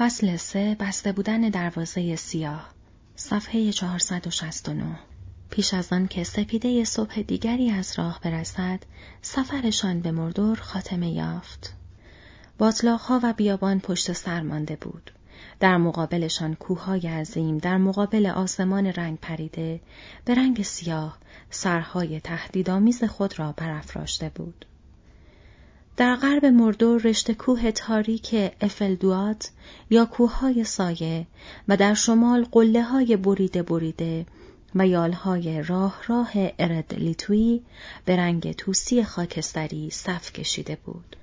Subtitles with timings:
[0.00, 2.70] فصل سه بسته بودن دروازه سیاه.
[3.16, 4.98] صفحه 469
[5.50, 8.82] پیش از آن که سپیده صبح دیگری از راه برسد
[9.22, 11.74] سفرشان به مردور خاتمه یافت.
[12.58, 15.10] باطلاقها و بیابان پشت سر مانده بود.
[15.60, 19.80] در مقابلشان کوههای عظیم در مقابل آسمان رنگ پریده
[20.24, 21.18] به رنگ سیاه
[21.50, 24.66] سرهای تهدیدآمیز خود را برافراشته بود.
[26.00, 29.50] در غرب مردور رشته کوه تاریک افلدوات
[29.90, 31.26] یا کوههای سایه
[31.68, 34.26] و در شمال قله های بریده بریده
[34.74, 37.62] و یالهای راه راه ارد لیتوی
[38.04, 41.16] به رنگ توسی خاکستری صف کشیده بود.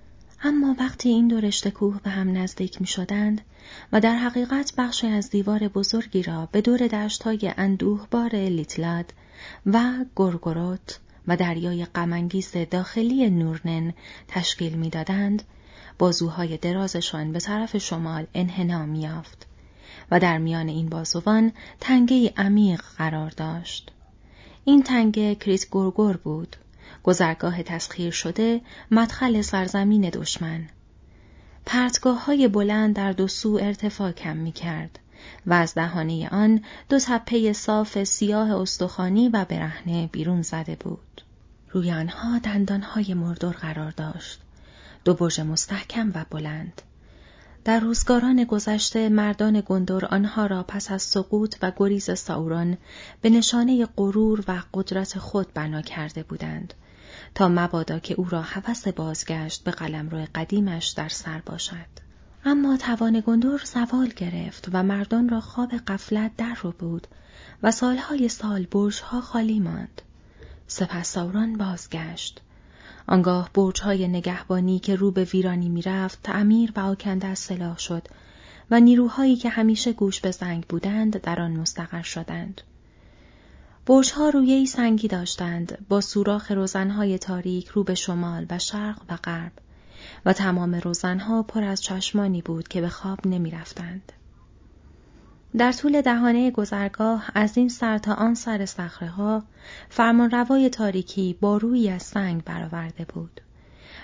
[0.43, 3.41] اما وقتی این دو رشته کوه به هم نزدیک می شدند
[3.91, 9.13] و در حقیقت بخش از دیوار بزرگی را به دور دشتهای اندوهبار لیتلاد
[9.65, 13.93] و گرگروت و دریای غمانگیز داخلی نورنن
[14.27, 15.43] تشکیل می‌دادند.
[15.99, 19.47] بازوهای درازشان به طرف شمال انحنا یافت
[20.11, 23.91] و در میان این بازوان تنگه عمیق قرار داشت.
[24.65, 26.55] این تنگه کریت گرگر بود.
[27.03, 30.69] گذرگاه تسخیر شده مدخل سرزمین دشمن.
[31.65, 34.99] پرتگاه های بلند در دو سو ارتفاع کم می کرد
[35.45, 41.21] و از دهانه آن دو تپه صاف سیاه استخوانی و برهنه بیرون زده بود.
[41.71, 44.41] روی آنها دندانهای مردور قرار داشت.
[45.05, 46.81] دو برج مستحکم و بلند.
[47.67, 52.77] در روزگاران گذشته مردان گندور آنها را پس از سقوط و گریز ساوران
[53.21, 56.73] به نشانه غرور و قدرت خود بنا کرده بودند
[57.35, 62.06] تا مبادا که او را هوس بازگشت به قلمرو قدیمش در سر باشد.
[62.49, 67.07] اما توان گندور زوال گرفت و مردان را خواب قفلت در رو بود
[67.63, 70.01] و سالهای سال برجها خالی ماند.
[70.67, 71.17] سپس
[71.57, 72.41] بازگشت.
[73.07, 78.07] آنگاه برجهای نگهبانی که رو به ویرانی می‌رفت تعمیر و آکنده از سلاح شد
[78.71, 82.61] و نیروهایی که همیشه گوش به زنگ بودند در آن مستقر شدند.
[83.85, 89.51] برجها رویهی سنگی داشتند با سوراخ روزنهای تاریک رو به شمال و شرق و غرب.
[90.27, 94.11] و تمام روزنها پر از چشمانی بود که به خواب نمی رفتند.
[95.57, 99.43] در طول دهانه گذرگاه از این سر تا آن سر سخره ها
[99.89, 103.41] فرمان روای تاریکی با روی از سنگ برآورده بود.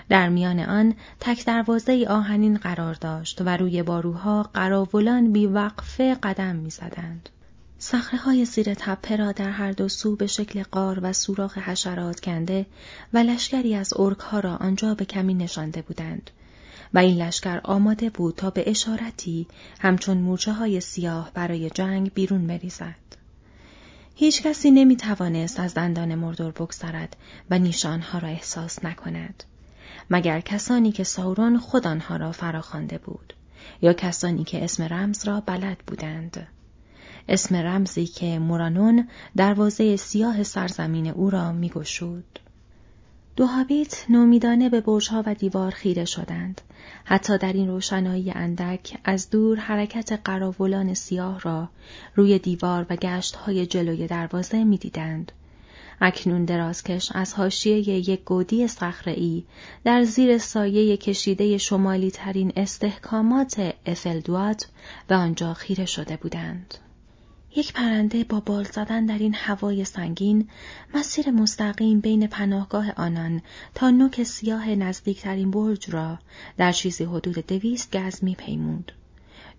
[0.08, 6.56] در میان آن تک دروازه آهنین قرار داشت و روی باروها قراولان بی وقفه قدم
[6.56, 7.28] می زدند.
[7.84, 12.20] سخره های زیر تپه را در هر دو سو به شکل قار و سوراخ حشرات
[12.20, 12.66] کنده
[13.12, 16.30] و لشکری از ارک ها را آنجا به کمی نشانده بودند
[16.94, 19.46] و این لشکر آماده بود تا به اشارتی
[19.80, 22.94] همچون مورچه های سیاه برای جنگ بیرون بریزد.
[24.14, 27.16] هیچ کسی نمی توانست از دندان مردور بگذرد
[27.50, 29.44] و نیشانها را احساس نکند.
[30.10, 33.34] مگر کسانی که ساورون خود آنها را فراخوانده بود
[33.82, 36.46] یا کسانی که اسم رمز را بلد بودند.
[37.28, 42.38] اسم رمزی که مورانون دروازه سیاه سرزمین او را میگشود.
[43.36, 46.60] دو هابیت نومیدانه به برجها و دیوار خیره شدند.
[47.04, 51.68] حتی در این روشنایی اندک از دور حرکت قراولان سیاه را
[52.14, 55.32] روی دیوار و گشتهای جلوی دروازه می‌دیدند.
[56.00, 57.76] اکنون درازکش از حاشیه
[58.10, 59.44] یک گودی صخره‌ای
[59.84, 64.68] در زیر سایه کشیده شمالی ترین استحکامات افلدوات
[65.08, 66.74] به آنجا خیره شده بودند.
[67.56, 70.48] یک پرنده با بال زدن در این هوای سنگین
[70.94, 73.42] مسیر مستقیم بین پناهگاه آنان
[73.74, 76.18] تا نوک سیاه نزدیکترین برج را
[76.56, 78.92] در چیزی حدود دویست گز می پیمود.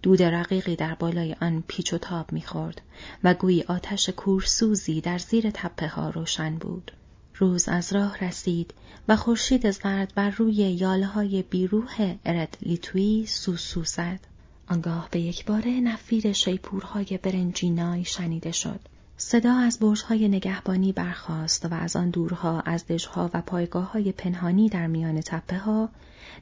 [0.02, 2.82] دود رقیقی در بالای آن پیچ و تاب می‌خورد
[3.24, 6.92] و گویی آتش کورسوزی در زیر تپه ها روشن بود.
[7.36, 8.74] روز از راه رسید
[9.08, 14.20] و خورشید زرد بر روی یالهای بیروح ارد لیتوی سوسو زد.
[14.68, 18.80] آنگاه به یک باره نفیر شیپورهای برنجینای شنیده شد.
[19.18, 24.70] صدا از برجهای نگهبانی برخاست و از آن دورها از دژها و پایگاه های پنهانی
[24.70, 25.90] در میان تپه ها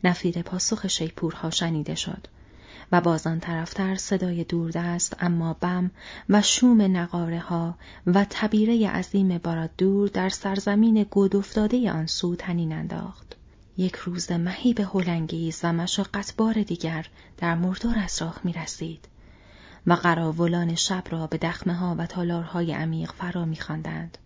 [0.03, 2.27] نفیر پاسخ شیپورها شنیده شد
[2.91, 5.91] و باز آن طرفتر صدای دوردست اما بم
[6.29, 7.75] و شوم نقاره ها
[8.07, 13.35] و تبیره عظیم باراد دور در سرزمین گود افتاده آن سو تنین انداخت.
[13.77, 17.05] یک روز مهیب هلنگیز و مشقت بار دیگر
[17.37, 19.07] در مردور از راه می رسید
[19.87, 24.17] و قراولان شب را به دخمه ها و تالارهای عمیق فرا می خاندند.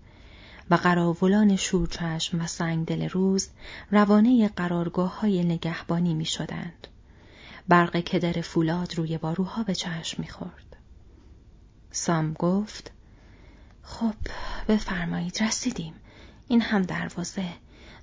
[0.69, 3.49] و قراولان شورچشم و سنگدل روز
[3.91, 6.87] روانه قرارگاه های نگهبانی می شدند.
[7.67, 10.75] برق کدر فولاد روی باروها به چشم می خورد.
[11.91, 12.91] سام گفت
[13.83, 14.15] خب
[14.67, 15.93] بفرمایید رسیدیم.
[16.47, 17.45] این هم دروازه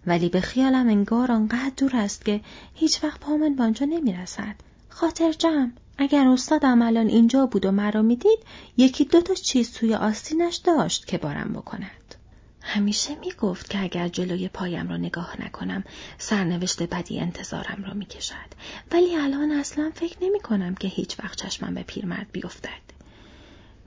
[0.07, 2.41] ولی به خیالم انگار آنقدر دور است که
[2.75, 4.55] هیچ وقت پامن به آنجا نمی رسد.
[4.89, 8.39] خاطر جمع اگر استادم الان اینجا بود و مرا می‌دید
[8.77, 12.15] یکی دو تا چیز توی آستینش داشت که بارم بکند.
[12.63, 15.85] همیشه می‌گفت که اگر جلوی پایم را نگاه نکنم
[16.19, 18.55] سرنوشت بدی انتظارم را می‌کشد.
[18.93, 22.85] ولی الان اصلا فکر نمی کنم که هیچ وقت چشمم به پیرمرد بیفتد.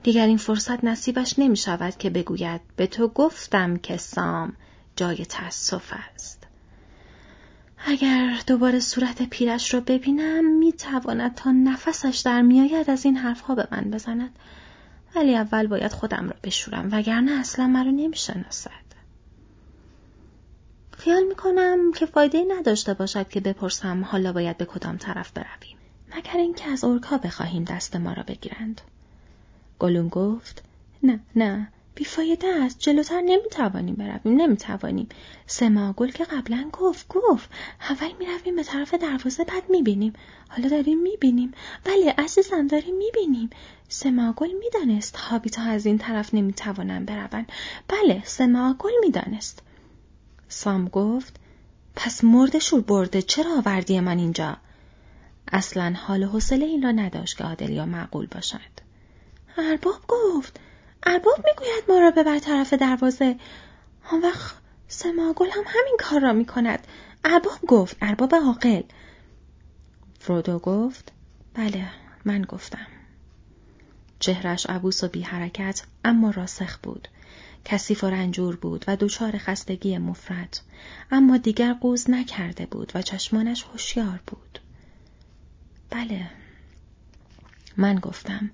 [0.02, 4.52] دیگر این فرصت نصیبش نمی شود که بگوید به تو گفتم که سام.
[4.98, 6.46] جای تأسف است.
[7.78, 13.54] اگر دوباره صورت پیرش را ببینم می تواند تا نفسش در میآید از این حرفها
[13.54, 14.38] به من بزند.
[15.14, 18.88] ولی اول باید خودم را بشورم وگرنه اصلا مرا نمی‌شناسد.
[20.98, 25.78] خیال می کنم که فایده نداشته باشد که بپرسم حالا باید به کدام طرف برویم.
[26.16, 28.80] مگر اینکه از اورکا بخواهیم دست ما را بگیرند.
[29.78, 30.62] گلون گفت
[31.02, 31.68] نه نه.
[31.98, 32.78] بیفایده است.
[32.78, 34.40] جلوتر نمی‌توانیم برویم.
[34.40, 35.08] نمی‌توانیم.
[35.46, 37.50] سماگل که قبلا گفت گفت.
[37.90, 40.12] اول می‌رویم به طرف دروازه بعد می‌بینیم.
[40.48, 41.52] حالا داریم می‌بینیم.
[41.84, 43.50] بله عزیزم داریم می‌بینیم.
[43.88, 47.52] سماگل می‌دانست هابیتا از این طرف نمی‌توانم بروند.
[47.88, 49.62] بله سماگل می‌دانست.
[50.48, 51.36] سام گفت
[51.96, 54.56] پس مردشور برده چرا آوردی من اینجا؟
[55.52, 58.58] اصلا حال و حوصله این را نداشت که عادلیا معقول باشد.
[59.56, 60.60] ارباب گفت
[61.02, 63.36] ارباب می‌گوید ما را ببر طرف دروازه.
[64.12, 64.54] آن وقت
[64.88, 66.86] سماگل هم همین کار را می‌کند.
[67.24, 68.82] ارباب گفت ارباب عاقل.
[70.18, 71.12] فرودو گفت
[71.54, 71.88] بله
[72.24, 72.86] من گفتم.
[74.18, 77.08] چهرش عبوس و بی حرکت اما راسخ بود.
[77.64, 80.60] کثیف و رنجور بود و دچار خستگی مفرد.
[81.10, 84.58] اما دیگر قوز نکرده بود و چشمانش هوشیار بود.
[85.90, 86.30] بله
[87.76, 88.50] من گفتم.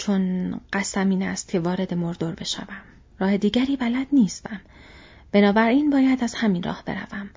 [0.00, 2.82] چون قسم این است که وارد مردور بشوم.
[3.18, 4.60] راه دیگری بلد نیستم.
[5.32, 7.30] بنابراین باید از همین راه بروم.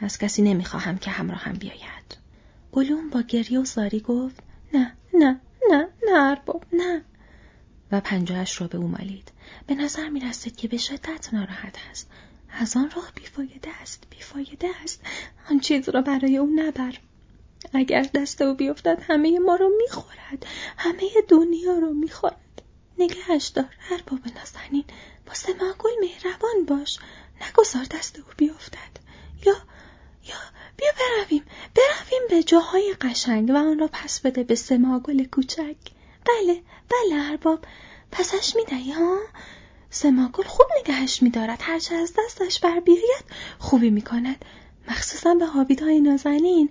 [0.00, 2.16] از کسی نمی‌خواهم که همراهم بیاید.
[2.72, 4.42] گلوم با گریه و زاری گفت
[4.74, 5.40] نه نه
[5.70, 7.02] نه نه ارباب نه.
[7.92, 9.32] و پنجهش را به او مالید.
[9.66, 12.10] به نظر می رسید که به شدت ناراحت است.
[12.50, 15.02] از آن راه بیفایده است بیفایده است.
[15.50, 16.98] آن چیز را برای او نبر.
[17.72, 20.46] اگر دست او بیفتد همه ما رو می‌خورد.
[20.76, 22.62] همه دنیا رو می‌خورد.
[22.98, 24.84] نگهش دار ارباب نازنین.
[25.26, 26.98] با سماگل مهربان باش.
[27.48, 29.02] نگذار دست او بیفتد.
[29.46, 29.54] یا
[30.28, 30.36] یا
[30.76, 31.44] بیا برویم.
[31.74, 35.76] برویم به جاهای قشنگ و آن را پس بده به سماگل کوچک.
[36.26, 37.64] بله بله ارباب.
[38.12, 39.18] پسش می‌دهی ها؟
[39.90, 41.58] سماگل خوب نگهش میدارد.
[41.62, 43.24] هرچه از دستش بر بیاید
[43.58, 44.44] خوبی می‌کند.
[44.88, 45.46] مخصوصا به
[45.84, 46.70] های نازنین.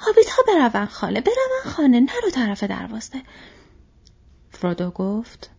[0.00, 3.22] هابیت ها برون خانه برون خانه نرو طرف دروازه.
[4.50, 5.50] فرودو گفت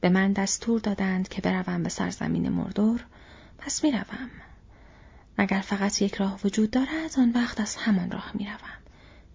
[0.00, 3.04] به من دستور دادند که بروم به سرزمین مردور
[3.58, 4.30] پس می‌روم.
[5.36, 8.78] اگر فقط یک راه وجود دارد آن وقت از همان راه می‌روم.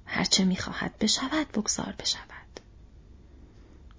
[0.05, 2.59] هرچه می‌خواهد بشود بگذار بشود.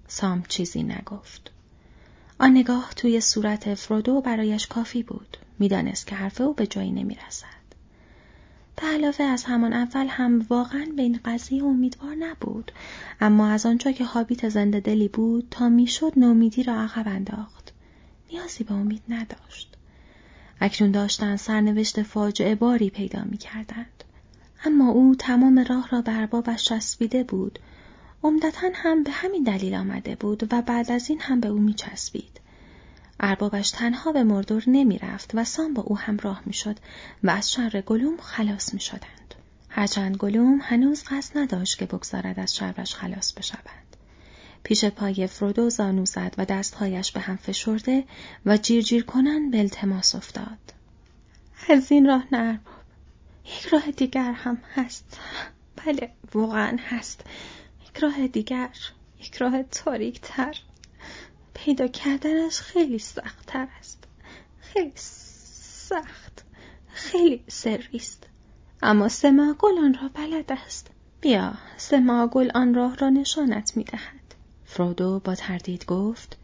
[0.07, 1.51] سام چیزی نگفت.
[2.39, 5.37] آن نگاه توی صورت فرودو برایش کافی بود.
[5.59, 7.56] می‌دانست که حرف او به جایی نمی‌رسد.
[8.81, 12.71] به علاوه از همان اول هم واقعا به این قضیه امیدوار نبود
[13.21, 17.73] اما از آنجا که حابیت زنده دلی بود تا می‌شد نومیدی را عقب انداخت
[18.31, 19.77] نیازی به امید نداشت
[20.61, 24.03] اکنون داشتن سرنوشت فاجعه باری پیدا می کردند.
[24.65, 27.59] اما او تمام راه را بر بابش چسبیده بود
[28.23, 31.73] عمدتا هم به همین دلیل آمده بود و بعد از این هم به او می
[31.73, 32.39] چسبید.
[33.19, 36.77] اربابش تنها به مردور نمی رفت و سام با او همراه می شد
[37.23, 39.35] و از شر گلوم خلاص می شدند.
[39.69, 43.87] هرچند گلوم هنوز قصد نداشت که بگذارد از شرش خلاص بشود.
[44.63, 48.03] پیش پای فرودو زانو زد و دستهایش به هم فشرده
[48.45, 50.73] و جیر جیر کنن به التماس افتاد.
[51.69, 52.77] از این راه نه ارباب.
[53.45, 55.19] یک راه دیگر هم هست.
[55.85, 57.23] بله واقعا هست.
[57.89, 58.69] یک راه دیگر.
[59.19, 60.57] یک راه تاریک تر.
[61.57, 64.03] پیدا کردنش خیلی سخت تر است.
[64.59, 66.45] خیلی سخت.
[66.87, 68.23] خیلی سری است.
[68.81, 70.87] اما سماگل آن را بلد است.
[71.21, 74.35] بیا سماگل آن راه را نشانت می دهد.
[74.65, 76.37] فرودو با تردید گفت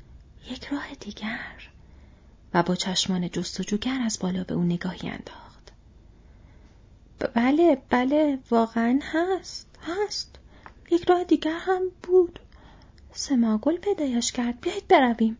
[0.51, 1.69] یک راه دیگر
[2.53, 5.71] و با چشمان جستجوگر از بالا به او نگاهی انداخت.
[7.35, 10.39] بله بله واقعا هست هست
[10.91, 12.39] یک راه دیگر هم بود
[13.15, 14.61] سماگل پیدایش کرد.
[14.61, 15.37] بیایید برویم.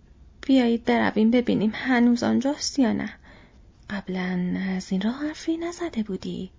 [0.48, 3.14] بیایید برویم ببینیم هنوز آنجاست یا نه.
[3.90, 6.52] قبلا از این راه حرفی نزده بودی.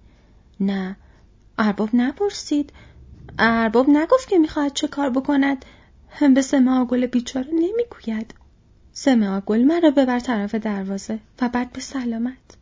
[0.61, 0.97] نه.
[1.59, 2.73] ارباب نپرسید.
[3.39, 5.65] ارباب نگفت که می‌خواهد چه کار بکند.
[6.35, 8.35] به سماگل بیچاره نمی‌گوید.
[8.93, 12.57] سماگل مرا ببر طرف دروازه و بعد به سلامت.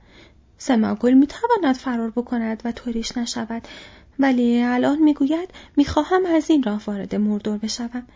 [0.58, 3.68] سماگل می‌تواند فرار بکند و طوریش نشود.
[4.18, 8.06] ولی الان می‌گوید می‌خواهم از این راه وارد مردور بشوم.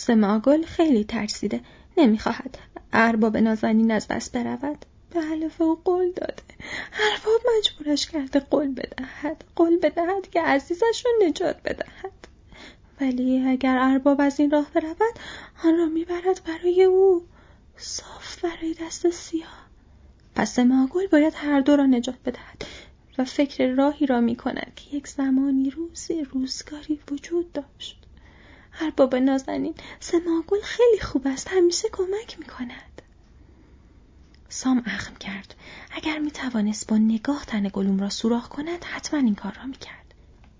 [0.00, 1.60] سماگل خیلی ترسیده.
[1.96, 2.58] نمی‌خواهد
[2.92, 4.84] ارباب نازنین از دست برود.
[5.10, 6.42] به حلف او قول داده.
[7.12, 9.44] ارباب مجبورش کرده قول بدهد.
[9.56, 12.12] قول بدهد که عزیزش را نجات بدهد.
[13.00, 15.18] ولی اگر ارباب از این راه برود
[15.64, 17.26] آن را می‌برد برای او.
[17.76, 19.66] صاف برای دست سیاه.
[20.34, 22.64] پس ماگل باید هر دو را نجات بدهد
[23.18, 27.99] و فکر راهی را می کند که یک زمانی روزی روزگاری وجود داشت.
[28.80, 33.02] ارباب نازنین سماگل خیلی خوب است همیشه کمک می کند
[34.48, 35.54] سام اخم کرد.
[35.90, 39.76] اگر می توانست با نگاه تن گلوم را سوراخ کند حتما این کار را می
[39.76, 40.14] کرد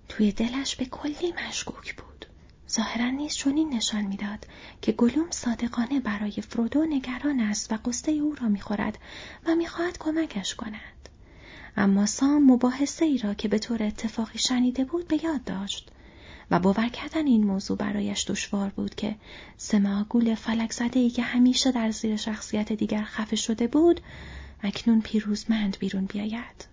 [0.09, 2.25] توی دلش به کلی مشکوک بود.
[2.69, 4.47] ظاهرا نیز چنین نشان می‌داد
[4.81, 8.97] که گلوم صادقانه برای فرودو نگران است و قصه او را می‌خورد
[9.45, 11.09] و می‌خواهد کمکش کند.
[11.77, 15.91] اما سام مباحثه ای را که به طور اتفاقی شنیده بود به یاد داشت.
[16.51, 19.15] و باور کردن این موضوع برایش دشوار بود که
[19.57, 24.01] سماگول فلک زده ای که همیشه در زیر شخصیت دیگر خفه شده بود
[24.63, 26.65] اکنون پیروزمند بیرون بیاید.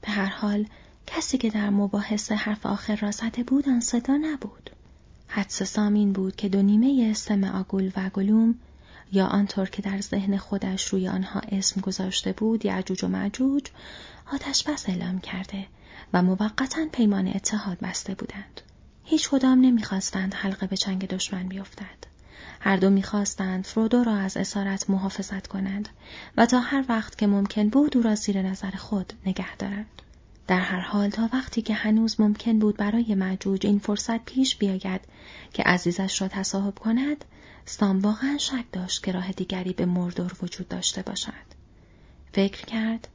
[0.00, 0.66] به هر حال
[1.06, 4.70] کسی که در مباحثه حرف آخر را زده بود آن صدا نبود.
[5.28, 8.54] حدس سامین بود که دو نیمه سم آگول و گلوم
[9.12, 13.66] یا آنطور که در ذهن خودش روی آنها اسم گذاشته بود یعجوج و معجوج
[14.32, 15.66] آتش بس اعلام کرده
[16.12, 18.60] و موقتا پیمان اتحاد بسته بودند.
[19.04, 22.12] هیچ کدام نمی‌خواستند حلقه به چنگ دشمن بیفتد.
[22.60, 25.88] هر دو می‌خواستند فرودو را از اسارت محافظت کنند
[26.36, 30.02] و تا هر وقت که ممکن بود او را زیر نظر خود نگه دارند.
[30.46, 35.00] در هر حال تا وقتی که هنوز ممکن بود برای معجوج این فرصت پیش بیاید
[35.52, 37.24] که عزیزش را تصاحب کند
[37.64, 41.32] سام واقعا شک داشت که راه دیگری به مردور وجود داشته باشد
[42.32, 43.08] فکر کرد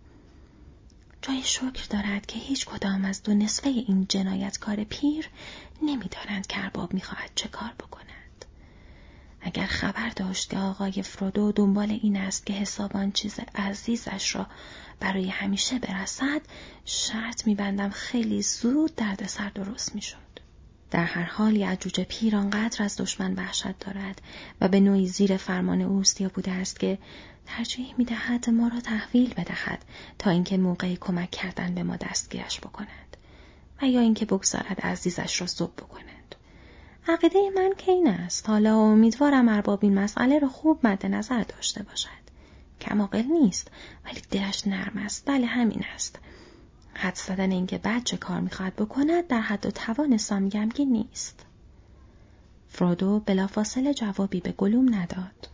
[1.22, 5.30] جای شکر دارد که هیچ کدام از دو نصفه این جنایتکار پیر
[5.82, 8.46] نمی‌دانند که ارباب می‌خواهد چه کار بکند
[9.42, 14.48] اگر خبر داشت که آقای فرودو دنبال این است که حسابان چیز عزیزش را
[15.00, 16.42] برای همیشه برسد
[16.86, 20.18] شرط میبندم خیلی زود دردسر درست می‌شد.
[20.92, 24.22] در هر حال یعجوج پیر آنقدر از دشمن وحشت دارد
[24.62, 26.98] و به نوعی زیر فرمان اوست یا بوده است که
[27.46, 29.86] ترجیح می‌دهد ما را تحویل بدهد
[30.20, 33.07] تا اینکه موقع کمک کردن به ما دستگیرش بکند.
[33.82, 36.36] و یا اینکه بگذارد عزیزش را زب بکند.
[37.08, 38.50] عقیده من که این است.
[38.50, 42.28] حالا امیدوارم ارباب این مسئله را خوب مد نظر داشته باشد.
[42.82, 43.72] کماقل نیست
[44.06, 45.26] ولی دلش نرم است.
[45.26, 46.20] بله همین است.
[46.94, 51.46] حد زدن اینکه بعد چه کار می‌خواهد بکند در حد و توان سامگمگی نیست.
[52.70, 55.50] فرودو بلافاصله جوابی به گلوم نداد.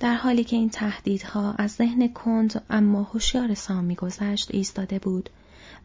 [0.00, 5.30] در حالی که این تهدیدها از ذهن کند اما هوشیار سام میگذشت ایستاده بود.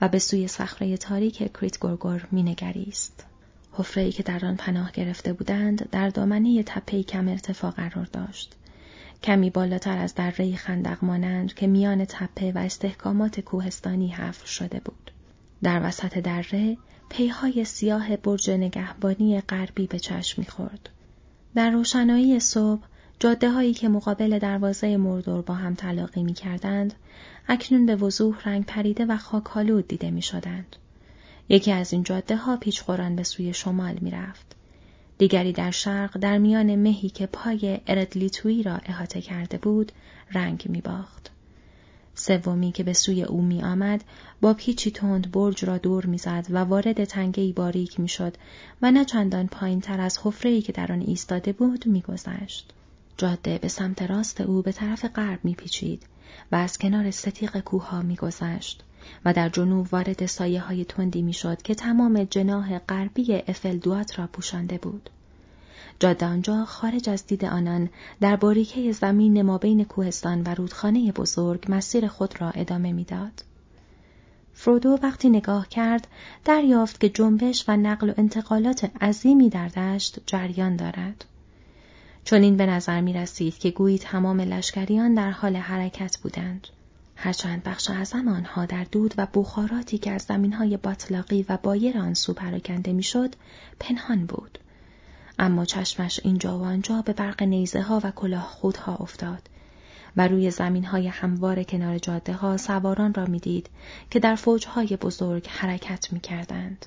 [0.01, 3.25] و به سوی صخره تاریک کریت گرگر مینگریست
[3.71, 8.55] حفرهای که در آن پناه گرفته بودند در دامنه تپهای کم ارتفاع قرار داشت
[9.23, 15.11] کمی بالاتر از دره خندق مانند که میان تپه و استحکامات کوهستانی حفر شده بود.
[15.63, 16.77] در وسط دره
[17.09, 20.89] پیهای سیاه برج نگهبانی غربی به چشم می‌خورد.
[21.55, 22.83] در روشنایی صبح
[23.19, 26.93] جاده هایی که مقابل دروازه مردور با هم تلاقی می کردند،
[27.47, 30.75] اکنون به وضوح رنگ پریده و خاکالود دیده می شدند.
[31.49, 34.55] یکی از این جاده ها پیچ به سوی شمال می رفت.
[35.17, 39.91] دیگری در شرق در میان مهی که پای اردلیتوی را احاطه کرده بود
[40.31, 41.31] رنگ می باخت.
[42.15, 44.03] سومی که به سوی او می آمد
[44.41, 48.37] با پیچی تند برج را دور می‌زد و وارد تنگهی باریک می‌شد
[48.81, 52.73] و نه چندان پایین تر از حفره‌ای که در آن ایستاده بود میگذشت.
[53.17, 56.05] جاده به سمت راست او به طرف غرب میپیچید
[56.51, 58.83] و از کنار ستیق کوهها میگذشت
[59.25, 64.27] و در جنوب وارد سایه های تندی می‌شد که تمام جناه غربی افل دوات را
[64.27, 65.09] پوشانده بود.
[65.99, 67.89] جاده آنجا خارج از دید آنان
[68.21, 73.43] در باریکه زمین ما بین کوهستان و رودخانه بزرگ مسیر خود را ادامه می‌داد.
[74.53, 76.07] فرودو وقتی نگاه کرد
[76.45, 81.25] دریافت که جنبش و نقل و انتقالات عظیمی در دشت جریان دارد.
[82.25, 86.67] چون این به نظر می رسید که گویی تمام لشکریان در حال حرکت بودند.
[87.15, 92.13] هرچند بخش اعظم آنها در دود و بخاراتی که از زمینهای باطلاقی و بایر آن
[92.13, 93.35] سو پراکنده می‌شد
[93.79, 94.59] پنهان بود
[95.39, 99.49] اما چشمش اینجا و آنجا به برق نیزه ها و کلاه خودها افتاد
[100.17, 103.69] و روی زمین های هموار کنار جاده ها سواران را می‌دید
[104.09, 106.85] که در فوجهای بزرگ حرکت می کردند.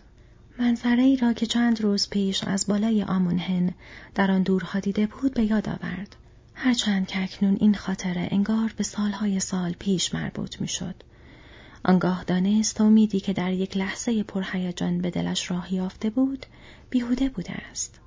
[0.59, 3.75] منظره ای را که چند روز پیش از بالای آمونهن
[4.15, 6.17] در آن دورها دیده بود به یاد آورد.
[6.55, 10.95] هرچند که اکنون این خاطره انگار به سالهای سال پیش مربوط می شد.
[11.85, 16.47] آنگاه دانست امیدی که در یک لحظه پرهیجان به دلش راه یافته بود
[16.91, 18.01] بیهوده بوده است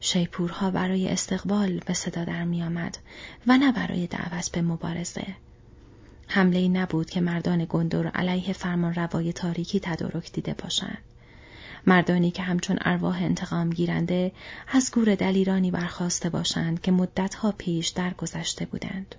[0.00, 2.98] شیپورها برای استقبال به صدا در می آمد
[3.46, 5.26] و نه برای دعوت به مبارزه.
[6.26, 10.98] حمله نبود که مردان گندور علیه فرمان روای تاریکی تدارک دیده باشند.
[11.86, 14.32] مردانی که همچون ارواح انتقام گیرنده
[14.68, 19.14] از گور دلیرانی برخواسته باشند که مدتها پیش درگذشته بودند.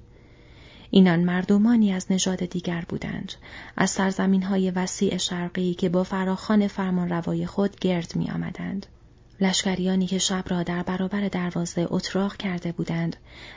[0.89, 3.33] اینان مردمانی از نژاد دیگر بودند
[3.77, 8.86] از سرزمین های وسیع شرقی که با فراخان فرمان روای خود گرد می آمدند.
[9.41, 13.15] لشکریانی که شب را در برابر دروازه اتراق کرده بودند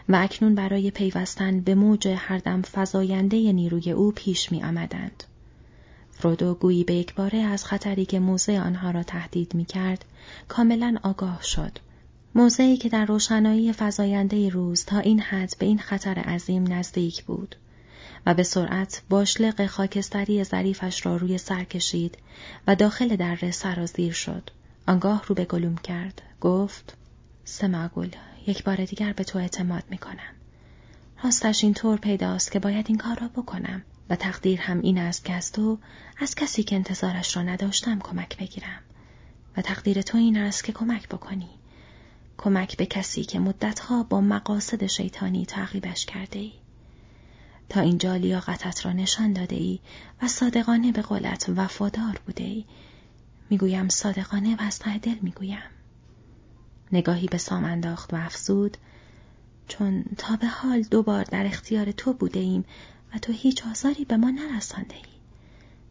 [0.08, 5.24] و اکنون برای پیوستن به موج هر دم فزاینده نیروی او پیش می آمدند.
[6.20, 10.04] فرودو گویی به یک باره از خطری که موزه آنها را تهدید می کرد،
[10.48, 11.78] کاملا آگاه شد.
[12.34, 17.56] موزهی که در روشنایی فزاینده روز تا این حد به این خطر عظیم نزدیک بود
[18.26, 22.18] و به سرعت باشلق خاکستری ظریفش را روی سر کشید
[22.66, 24.50] و داخل دره سرازیر شد.
[24.86, 26.22] آنگاه رو به گلوم کرد.
[26.40, 26.96] گفت
[27.44, 28.08] سماگل
[28.46, 30.34] یک بار دیگر به تو اعتماد می کنم.
[31.24, 35.24] راستش این طور پیداست که باید این کار را بکنم و تقدیر هم این است
[35.24, 35.78] که از تو
[36.18, 38.80] از کسی که انتظارش را نداشتم کمک بگیرم.
[39.56, 41.50] و تقدیر تو این است که کمک بکنی.
[42.38, 46.52] کمک به کسی که مدتها با مقاصد شیطانی تعقیبش کرده ای.
[47.68, 49.78] تا اینجا لیاقتت را نشان داده ای
[50.22, 52.64] و صادقانه به قولت وفادار بوده ای.
[53.50, 55.62] می‌گویم صادقانه و از ته دل می‌گویم.
[56.92, 58.76] نگاهی به سام انداخت و افزود
[59.68, 62.64] چون تا به حال دوبار در اختیار تو بوده ایم
[63.14, 65.02] و تو هیچ آزاری به ما نرسانده ای.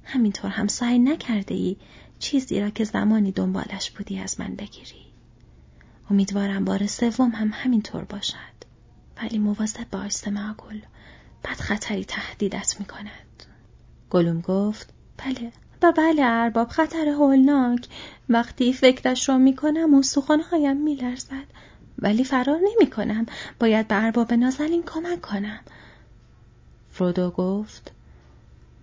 [0.03, 1.77] همینطور هم سعی نکرده ای
[2.19, 5.05] چیزی را که زمانی دنبالش بودی از من بگیری.
[6.11, 8.59] امیدوارم بار سوم هم همینطور باشد.
[9.23, 10.79] ولی مواظب باش سماگل.
[11.43, 13.43] بد خطری تهدیدت می کند.
[14.09, 17.87] گلوم گفت بله و بله ارباب خطر هولناک
[18.29, 21.47] وقتی فکرش را می‌کنم و سخنهایم میلرزد
[21.99, 23.25] ولی فرار نمی کنم.
[23.59, 25.59] باید به ارباب نازنین کمک کنم
[26.99, 27.91] فرودو گفت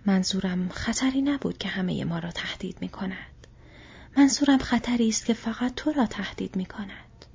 [0.05, 3.47] منظورم خطری نبود که همه ما را تهدید می کند.
[4.17, 7.25] منظورم خطری است که فقط تو را تهدید می کند.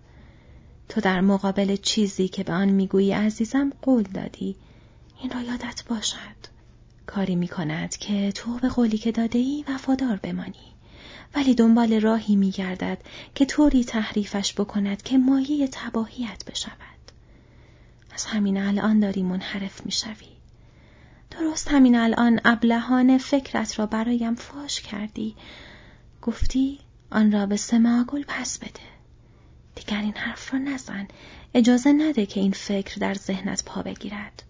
[0.89, 4.57] تو در مقابل چیزی که به آن می‌گویی عزیزم قول دادی.
[5.21, 6.37] این را یادت باشد.
[7.07, 10.73] کاری می کند که تو به قولی که داده ای وفادار بمانی.
[11.35, 12.99] ولی دنبال راهی می گردد
[13.35, 17.13] که طوری تحریفش بکند که مایه تباهیت بشود.
[18.15, 20.32] از همین الان داری منحرف می شوی.
[21.39, 25.37] درست همین الان ابلهان فکرت را برایم فاش کردی.
[26.23, 26.79] گفتی
[27.11, 28.81] آن را به سماگل پس بده.
[29.75, 31.09] دیگر این حرف را نزن.
[31.55, 34.43] اجازه نده که این فکر در ذهنت پا بگیرد.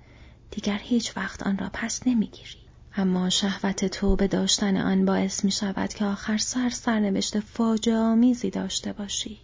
[0.51, 2.59] دیگر هیچ وقت آن را پس نمی‌گیری.
[2.97, 8.93] اما شهوت تو به داشتن آن باعث می شود که آخر سر سرنوشت فاجعه داشته
[8.93, 9.39] باشی.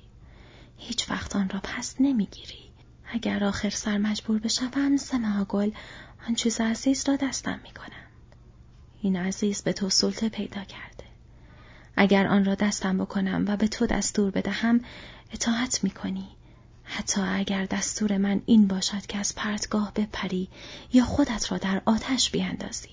[0.77, 2.69] هیچ وقت آن را پس نمی‌گیری.
[3.13, 5.71] اگر آخر سر مجبور بشوم سماگل
[6.27, 8.07] آن چیز عزیز را دستم می کنم.
[9.03, 11.05] این عزیز به تو سلطه پیدا کرده.
[11.97, 14.81] اگر آن را دستم بکنم و به تو دستور بدهم
[15.33, 16.29] اطاعت می کنی.
[16.85, 20.49] حتی اگر دستور من این باشد که از پرتگاه بپری
[20.93, 22.89] یا خودت را در آتش بیاندازی.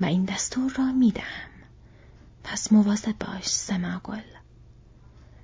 [0.00, 1.50] و این دستور را می دهم.
[2.44, 4.22] پس مواظب باش سماگل.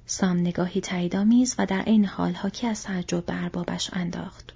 [0.07, 4.53] سام نگاهی تاییدآمیز و در این حال حاکی از تعجب به اربابش انداخت.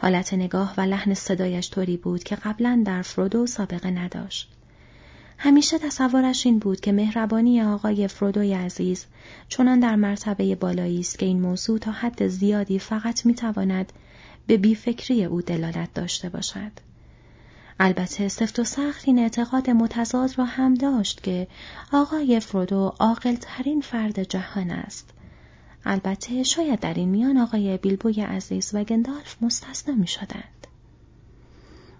[0.00, 4.50] حالت نگاه و لحن صدایش طوری بود که قبلا در فرودو سابقه نداشت.
[5.38, 9.06] همیشه تصورش این بود که مهربانی آقای فرودوی عزیز
[9.48, 13.92] چنان در مرتبه بالایی است که این موضوع تا حد زیادی فقط می‌تواند
[14.46, 16.72] به بیفکری او دلالت داشته باشد.
[17.80, 21.48] البته سفت و سخت این اعتقاد متضاد را هم داشت که
[21.92, 25.10] آقای فرودو عاقلترین فرد جهان است
[25.84, 30.66] البته شاید در این میان آقای بیلبوی عزیز و گندالف مستثنا می شدند.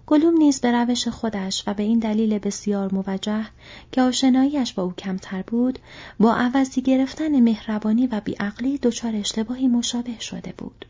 [0.09, 3.45] گلوم نیز به روش خودش و به این دلیل بسیار موجه
[3.91, 5.79] که آشناییش با او کمتر بود
[6.19, 10.85] با عوضی گرفتن مهربانی و بیعقلی دچار اشتباهی مشابه شده بود.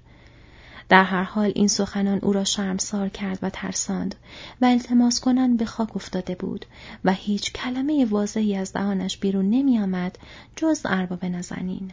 [0.90, 4.16] در هر حال این سخنان او را شرمسار کرد و ترساند
[4.62, 6.66] و التماس کنن به خاک افتاده بود
[7.06, 10.18] و هیچ کلمه واضحی از دهانش بیرون نمی آمد
[10.56, 11.92] جز ارباب نزنین.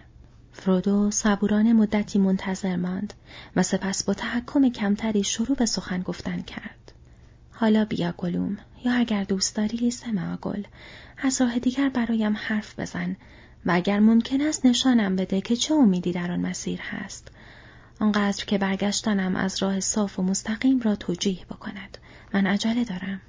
[0.59, 3.14] فرودو صبورانه مدتی منتظر ماند
[3.57, 6.92] و سپس با تحکم کمتری شروع به سخن گفتن کرد.
[7.51, 10.62] حالا بیا گلوم یا اگر دوست داری سمع گل
[11.19, 13.16] از راه دیگر برایم حرف بزن
[13.66, 17.29] و اگر ممکن است نشانم بده که چه امیدی در آن مسیر هست.
[18.01, 21.99] آنقدر که برگشتنم از راه صاف و مستقیم را توجیه بکند.
[22.35, 23.21] من عجله دارم.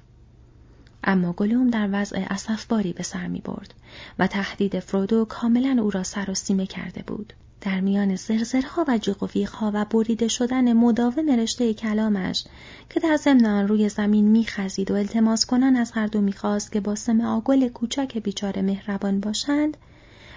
[1.04, 3.74] اما گلوم در وضع اصفباری به سر می برد
[4.18, 7.32] و تهدید فرودو کاملا او را سر و سیمه کرده بود.
[7.60, 9.28] در میان زرزرها و جیغ
[9.62, 12.44] و بریده شدن مداوم رشته کلامش
[12.90, 16.96] که در ضمن روی زمین میخزید و التماس کنان از هر دو می‌خواست که با
[17.24, 19.76] آگل کوچک بیچاره مهربان باشند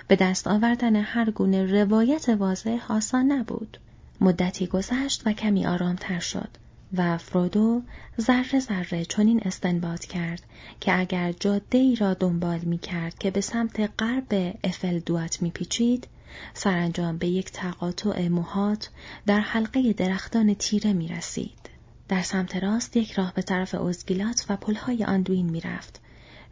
[0.08, 3.78] به دست آوردن هر گونه روایت واضح آسان نبود
[4.22, 6.50] مدتی گذشت و کمی آرامتر شد
[6.94, 7.82] و فرودو
[8.22, 10.44] ذره ذره چنین استنباط کرد
[10.80, 15.52] که اگر جاده ای را دنبال می کرد که به سمت غرب افل دوات می
[15.52, 16.08] پیچید
[16.54, 18.90] سرانجام به یک تقاطع موهات
[19.26, 21.70] در حلقه درختان تیره می رسید.
[22.08, 26.02] در سمت راست یک راه به طرف اوزگیلات و پلهای آندوین می رفت.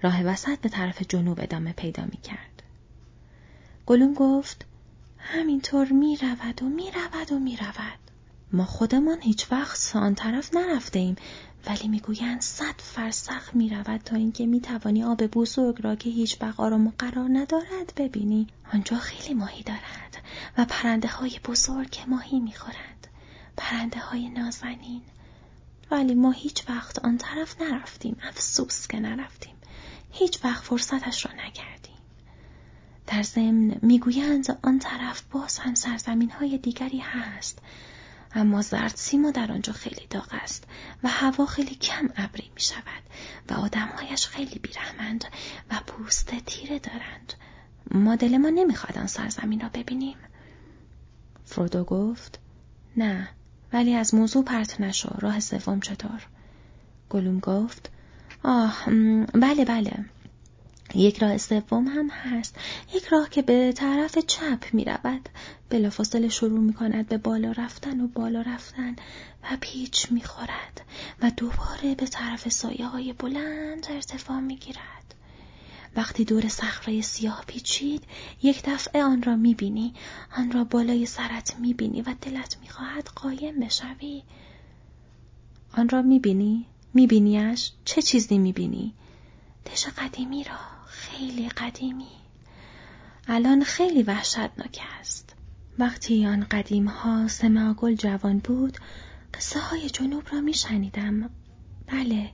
[0.02, 2.64] راه وسط به طرف جنوب ادامه پیدا می کرد.
[3.86, 4.66] گلوم گفت
[5.18, 8.09] همینطور می رود و می رود و می رود.
[8.54, 11.16] ما خودمان هیچ وقت آن طرف نرفته ایم
[11.68, 16.38] ولی می‌گویند صد فرسخ می رود تا اینکه می توانی آب بزرگ را که هیچ
[16.58, 18.48] آرام و قرار ندارد ببینی.
[18.74, 20.18] آنجا خیلی ماهی دارد
[20.58, 23.08] و پرنده های بزرگ ماهی می خورند
[23.58, 25.02] پرنده های نازنین.
[25.92, 28.18] ولی ما هیچ وقت آن طرف نرفتیم.
[28.24, 29.56] افسوس که نرفتیم.
[30.12, 31.98] هیچ وقت فرصتش را نکردیم.
[33.08, 37.60] در ضمن می‌گویند آن طرف باز هم سرزمین های دیگری هست.
[38.36, 40.64] اما زرد سیما در آنجا خیلی داغ است
[41.04, 43.04] و هوا خیلی کم ابری می شود
[43.50, 45.26] و آدمهایش خیلی بیرحمند
[45.72, 47.34] و پوست تیره دارند.
[47.92, 48.64] ما دل ما
[48.96, 50.18] آن سرزمین را ببینیم.
[51.46, 52.40] فرودو گفت
[52.98, 53.30] نه
[53.74, 56.28] ولی از موضوع پرت نشو راه سوم چطور؟
[57.10, 57.92] گلوم گفت
[58.44, 58.86] آه
[59.34, 60.06] بله بله.
[60.96, 62.56] یک راه سوم هم هست.
[62.94, 65.30] یک راه که به طرف چپ می رود
[65.70, 68.96] بلافاصله شروع می کند به بالا رفتن و بالا رفتن
[69.44, 70.82] و پیچ می خورد
[71.22, 75.16] و دوباره به طرف سایه های بلند ارتفاع می گیرد
[75.96, 78.04] وقتی دور صخره سیاه پیچید
[78.44, 79.94] یک دفعه آن را می بینی
[80.38, 84.24] آن را بالای سرت می بینی و دلت می خواهد قایم بشوی
[85.74, 88.94] آن را می بینی؟ می بینیش؟ چه چیزی می بینی؟
[89.98, 92.08] قدیمی را خیلی قدیمی
[93.28, 95.29] الان خیلی وحشتناک است
[95.80, 98.78] وقتی آن قدیم ها سماگل جوان بود
[99.34, 101.30] قصه های جنوب را می شنیدم
[101.88, 102.30] بله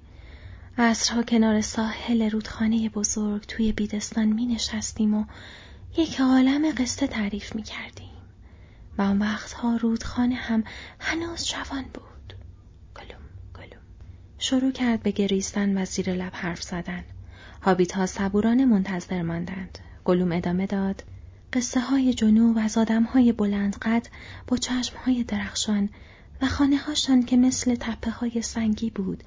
[0.78, 5.26] عصرها کنار ساحل رودخانه بزرگ توی بیدستان می نشستیم و
[5.98, 8.16] یک عالم قصه تعریف می کردیم
[8.98, 10.64] و آن وقتها رودخانه هم
[11.00, 12.34] هنوز جوان بود.
[12.96, 13.24] گلوم
[13.56, 13.84] گلوم.
[14.40, 17.04] شروع کرد به گریستن و زیر لب حرف زدن.
[17.62, 19.80] هابیت ها صبورانه منتظر ماندند.
[20.06, 21.04] گلوم ادامه داد.
[21.56, 24.08] قصه های جنوب از آدم های بلند قد
[24.48, 25.90] با چشم های درخشان
[26.42, 29.24] و خانه هاشان که مثل تپه های سنگی بود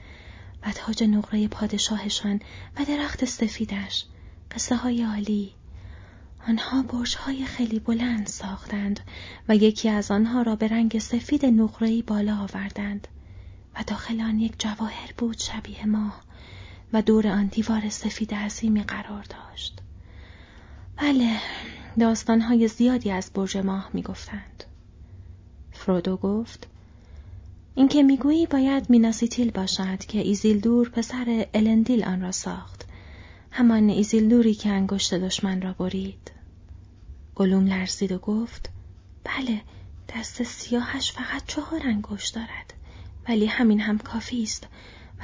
[0.62, 2.40] و تاج نقره پادشاهشان
[2.76, 4.04] و درخت سفیدش
[4.50, 5.54] قصه های عالی
[6.48, 9.00] آنها برج های خیلی بلند ساختند
[9.48, 13.08] و یکی از آنها را به رنگ سفید نقره‌ای بالا آوردند
[13.76, 16.20] و داخل آن یک جواهر بود شبیه ماه
[16.92, 19.80] و دور آن دیوار سفید عظیمی قرار داشت.
[20.96, 21.36] بله،
[21.98, 24.64] داستانهای زیادی از برج ماه می‌گفتند.
[25.72, 26.66] فرودو گفت
[27.74, 32.84] اینکه می‌گویی باید میناس ایتیل باشد که ایزیلدور پسر الندیل آن را ساخت.
[33.50, 36.30] همان ایزیلدوری که انگشت دشمن را برید.
[37.34, 38.70] گلوم لرزید و گفت
[39.24, 39.60] بله
[40.16, 42.74] دست سیاهش فقط چهار انگشت دارد
[43.28, 44.66] ولی همین هم کافی است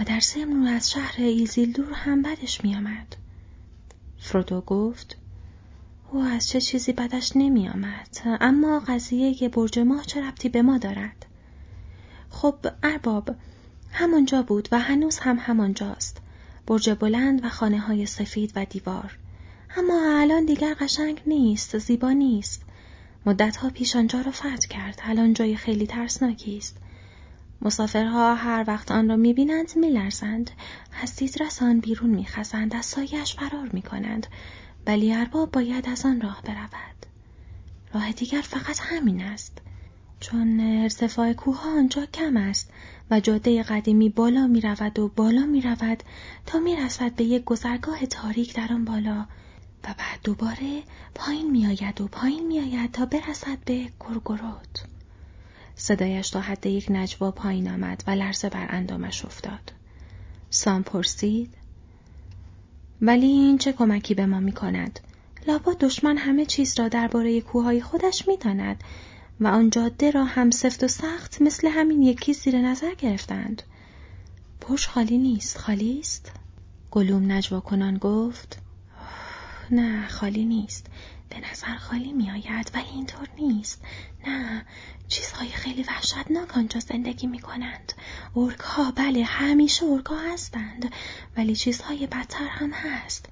[0.01, 3.17] و در ضمن از شهر ایزیلدور هم بدش میآمد.
[4.19, 5.17] فرودو گفت
[6.15, 8.19] او از چه چیزی بدش نمی آمد.
[8.41, 11.27] اما قضیه برج ماه چه ربطی به ما دارد؟
[12.31, 13.31] خب ارباب
[13.93, 16.21] همانجا بود و هنوز هم همانجاست.
[16.67, 19.19] برج بلند و خانه های سفید و دیوار.
[19.77, 22.63] اما الان دیگر قشنگ نیست، زیبا نیست.
[23.27, 25.01] مدتها پیش آنجا را فتح کرد.
[25.05, 26.77] الان جای خیلی ترسناکی است.
[27.63, 30.51] مسافرها هر وقت آن را می‌بینند میلرزند
[31.03, 34.27] از رسان بیرون میخزند از سایش فرار می‌کنند
[34.87, 37.07] ولی ارباب باید از آن راه برود
[37.95, 39.59] راه دیگر فقط همین است
[40.21, 42.71] چون ارتفاع کوه آنجا کم است
[43.11, 46.03] و جاده قدیمی بالا می رود و بالا می رود
[46.47, 49.27] تا می رسد به یک گذرگاه تاریک در آن بالا
[49.85, 50.83] و بعد دوباره
[51.15, 54.85] پایین می آید و پایین می آید تا برسد به گرگروت.
[55.77, 59.73] صدایش تا حد یک نجوا پایین آمد و لرزه بر اندامش افتاد.
[60.51, 61.55] سام پرسید
[63.07, 65.01] ولی این چه کمکی به ما می کند؟
[65.47, 68.85] لابا دشمن همه چیز را درباره کوههای خودش می داند
[69.41, 73.63] و آن جاده را هم سفت و سخت مثل همین یکی زیر نظر گرفتند.
[74.61, 76.33] پرش خالی نیست، خالی است؟
[76.91, 78.59] گلوم نجوا کنان گفت
[79.71, 80.87] نه خالی نیست
[81.35, 83.83] به نظر خالی می آید ولی اینطور نیست
[84.27, 84.67] نه
[85.09, 87.93] چیزهای خیلی وحشتناک آنجا زندگی می کنند
[88.37, 88.59] ارک
[88.97, 90.93] بله همیشه ارک هستند
[91.37, 93.27] ولی چیزهای بدتر هم هست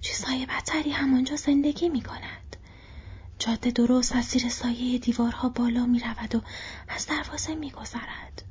[0.00, 2.56] چیزهای بدتری هم آنجا زندگی می کند
[3.38, 6.42] جاده درست از زیر سایه دیوارها بالا می رود و
[6.88, 8.42] از دروازه می گذرد.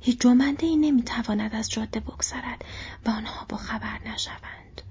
[0.00, 2.64] هیچ جنبنده ای نمی تواند از جاده بگذرد
[3.06, 4.82] و آنها با خبر نشوند.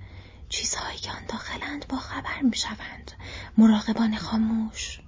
[0.49, 3.11] چیزهایی که آن داخلند با خبر می شوند.
[3.57, 4.99] مراقبان خاموش.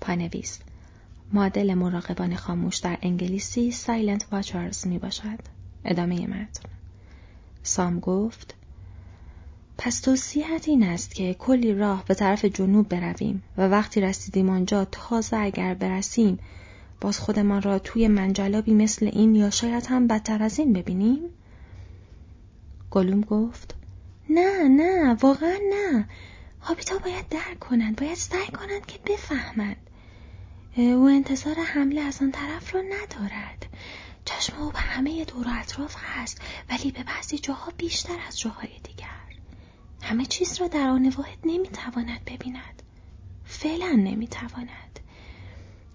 [0.00, 0.58] پانویس
[1.32, 5.38] معادل مراقبان خاموش در انگلیسی Silent Watchers می باشد.
[5.84, 6.62] ادامه متن.
[7.62, 8.54] سام گفت
[9.78, 14.84] پس توصیه‌ات این است که کلی راه به طرف جنوب برویم و وقتی رسیدیم آنجا
[14.84, 16.38] تازه اگر برسیم
[17.00, 21.20] باز خودمان را توی منجلابی مثل این یا شاید هم بدتر از این ببینیم؟
[22.90, 23.74] گلوم گفت
[24.30, 26.08] نه نه واقعا نه.
[26.60, 29.76] هابیتا باید درک کنند باید سعی کنند که بفهمند.
[30.76, 33.66] او انتظار حمله از آن طرف را ندارد.
[34.24, 38.70] چشم او به همه دور و اطراف هست ولی به بعضی جاها بیشتر از جاهای
[38.82, 39.06] دیگر.
[40.02, 42.82] همه چیز را در آن واحد نمی‌تواند ببیند.
[43.44, 45.00] فعلا نمی‌تواند.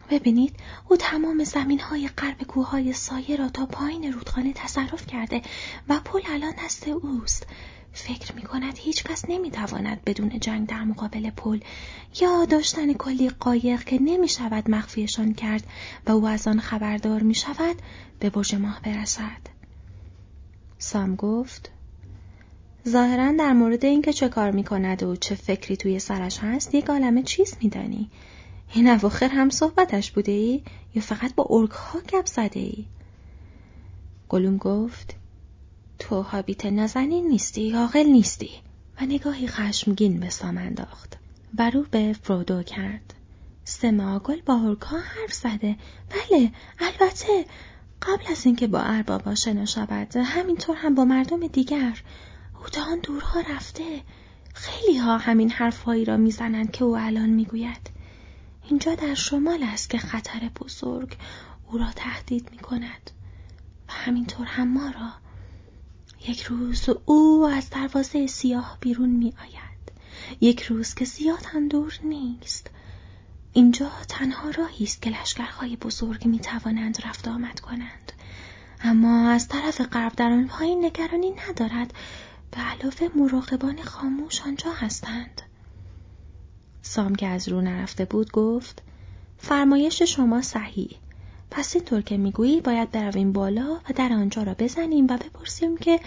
[0.10, 0.56] ببینید
[0.90, 5.42] او تمام زمین های قرب کوههای سایه را تا پایین رودخانه تصرف کرده
[5.90, 7.48] و پل الان دست اوست.
[7.94, 11.60] فکر می کند هیچ کس نمی تواند بدون جنگ در مقابل پل
[12.22, 15.64] یا داشتن کلی قایق که نمی شود مخفیشان کرد
[16.08, 17.76] و او از آن خبردار می شود
[18.20, 19.42] به برج ماه برسد.
[20.78, 21.72] سام گفت
[22.88, 26.90] ظاهرا در مورد اینکه چه کار می کند و چه فکری توی سرش هست یک
[26.90, 28.10] عالمه چیز می دانی.
[28.74, 30.64] این اواخر هم صحبتش بوده ای
[30.96, 32.86] یا فقط با ارک ها گپ زده ای؟
[34.30, 35.16] گلوم گفت
[36.02, 38.50] تو حابیت نازنین نیستی عاقل نیستی؟
[39.02, 41.18] و نگاهی خشمگین به سام انداخت.
[41.58, 43.14] و رو به فرودو کرد.
[43.64, 45.76] سماگل با ارکا حرف زده.
[46.10, 47.46] بله البته
[48.02, 52.02] قبل از اینکه با ارباب آشنا شود همینطور هم با مردم دیگر.
[52.62, 54.02] او تا آن دورها رفته.
[54.54, 57.90] خیلی ها همین حرفهایی را می‌زنند که او الان می‌گوید.
[58.70, 61.18] اینجا در شمال است که خطر بزرگ
[61.68, 63.12] او را تهدید می کند
[63.88, 65.31] و همینطور هم ما را.
[66.28, 69.92] یک روز او از دروازه سیاه بیرون می آید.
[70.42, 72.70] یک روز که زیاد هم دور نیست.
[73.54, 78.12] اینجا تنها راهی است که لشکرهای بزرگ می توانند رفت آمد کنند.
[78.84, 81.94] اما از طرف غرب در آن پایین نگرانی ندارد
[82.52, 85.42] به علاوه مراقبان خاموش آنجا هستند.
[86.82, 88.82] سام که از رو نرفته بود گفت
[89.38, 91.01] فرمایش شما صحیح
[91.52, 96.00] پس اینطور که می‌گویی باید برویم بالا و در آنجا را بزنیم و بپرسیم که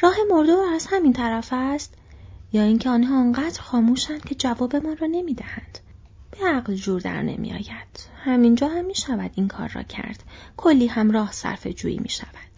[0.00, 1.94] راه مردور از همین طرف است؟
[2.52, 5.78] یا اینکه آنها آنقدر خاموشند که جواب ما را نمی‌دهند؟
[6.30, 8.12] به عقل جور در نمیآید.
[8.24, 10.22] همینجا هم می شود این کار را کرد.
[10.56, 12.52] کلی هم راه صرف جویی می شود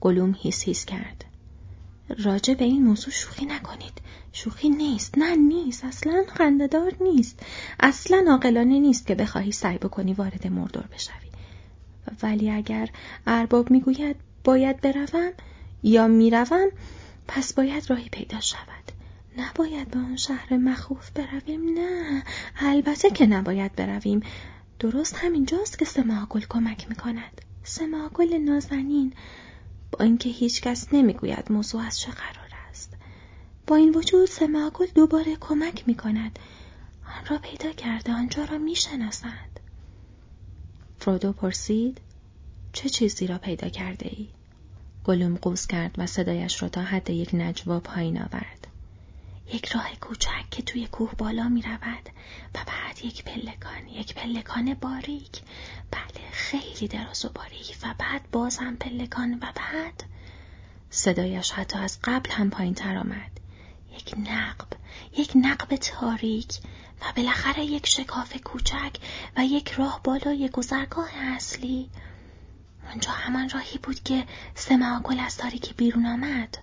[0.00, 1.24] گلوم هیس هیس کرد.
[2.18, 4.02] راجع به این موضوع شوخی نکنید.
[4.32, 5.18] شوخی نیست.
[5.18, 5.84] نه نیست.
[5.84, 7.40] اصلا خندهدار نیست.
[7.80, 11.31] اصلا عاقلانه نیست که بخواهی سعی بکنی وارد مردور بشوی.
[12.22, 12.88] ولی اگر
[13.26, 15.32] ارباب می‌گوید باید بروم
[15.82, 16.68] یا می‌روم
[17.28, 18.92] پس باید راهی پیدا شود.
[19.38, 22.22] نباید به آن شهر مخوف برویم نه.
[22.60, 24.22] البته که نباید برویم.
[24.78, 27.40] درست همینجاست که سماگل کمک می‌کند.
[27.64, 29.12] سماگل نازنین
[29.92, 32.92] با اینکه هیچکس نمی‌گوید موضوع از چه قرار است.
[33.66, 36.38] با این وجود سماگل دوباره کمک می‌کند.
[37.06, 39.61] آن را پیدا کرده آنجا را می‌شناسد
[41.02, 42.00] فرودو پرسید
[42.72, 44.28] چه چیزی را پیدا کرده ای؟
[45.04, 48.66] گلوم قوز کرد و صدایش را تا حد یک نجوا پایین آورد.
[49.52, 52.08] یک راه کوچک که توی کوه بالا می رود
[52.54, 55.42] و بعد یک پلکان یک پلکان باریک
[55.90, 60.04] بله خیلی دراز و باریک و بعد باز هم پلکان و بعد
[60.90, 63.40] صدایش حتی از قبل هم پایین تر آمد
[63.98, 64.68] یک نقب
[65.16, 66.58] یک نقب تاریک
[67.02, 68.92] و بالاخره یک شکاف کوچک
[69.36, 71.90] و یک راه بالای گذرگاه اصلی.
[72.92, 76.58] آنجا همان راهی بود که سماگل از تاریکی بیرون آمد.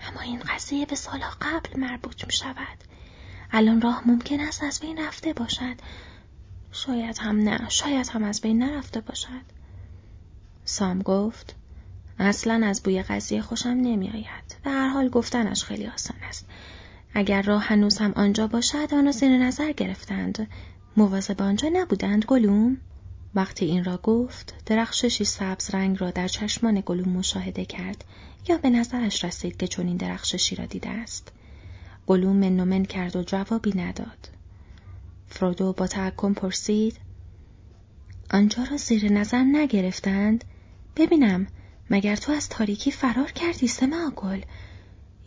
[0.00, 2.78] اما این قضیه به سالها قبل مربوط می شود.
[3.52, 5.76] الان راه ممکن است از بین رفته باشد.
[6.72, 7.68] شاید هم نه.
[7.68, 9.44] شاید هم از بین نرفته باشد.
[10.64, 11.54] سام گفت
[12.18, 14.56] اصلا از بوی قضیه خوشم نمی آید.
[14.64, 16.46] به هر حال گفتنش خیلی آسان است.
[17.14, 20.48] اگر راه هنوز هم آنجا باشد آن را زیر نظر گرفتند.
[20.96, 22.76] مواظب آنجا نبودند گلوم؟
[23.34, 28.04] وقتی این را گفت درخششی سبز رنگ را در چشمان گلوم مشاهده کرد.
[28.48, 31.32] یا به نظرش رسید که چنین درخششی را دیده است.
[32.06, 34.30] گلوم منومن کرد و جوابی نداد.
[35.26, 37.00] فرودو با تحکم پرسید
[38.30, 40.44] آنجا را زیر نظر نگرفتند؟
[40.96, 41.46] ببینم
[41.90, 44.40] مگر تو از تاریکی فرار کردی سما گل؟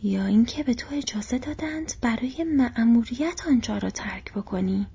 [0.06, 4.86] یا اینکه به تو اجازه دادند برای مأموریت آنجا را ترک بکنی.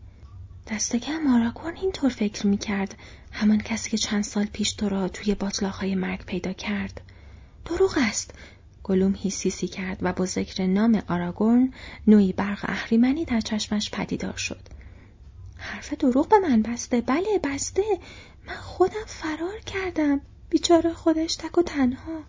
[0.67, 2.95] دستکم آراگورن اینطور فکر می‌کرد.
[3.31, 7.01] همان کسی که چند سال پیش تو را توی باطلاقهای مرگ پیدا کرد.
[7.65, 8.33] دروغ است.
[8.83, 11.73] گلوم هیسیسی کرد و با ذکر نام آراگورن
[12.07, 14.61] نوعی برق اهریمنی در چشمش پدیدار شد.
[15.57, 17.01] حرف دروغ به من بسته.
[17.01, 17.83] بله بسته.
[18.47, 20.21] من خودم فرار کردم.
[20.49, 22.23] بیچاره خودش تک و تنها.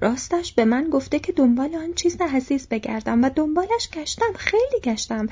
[0.00, 5.26] راستش به من گفته که دنبال آن چیز عزیز بگردم و دنبالش گشتم خیلی گشتم.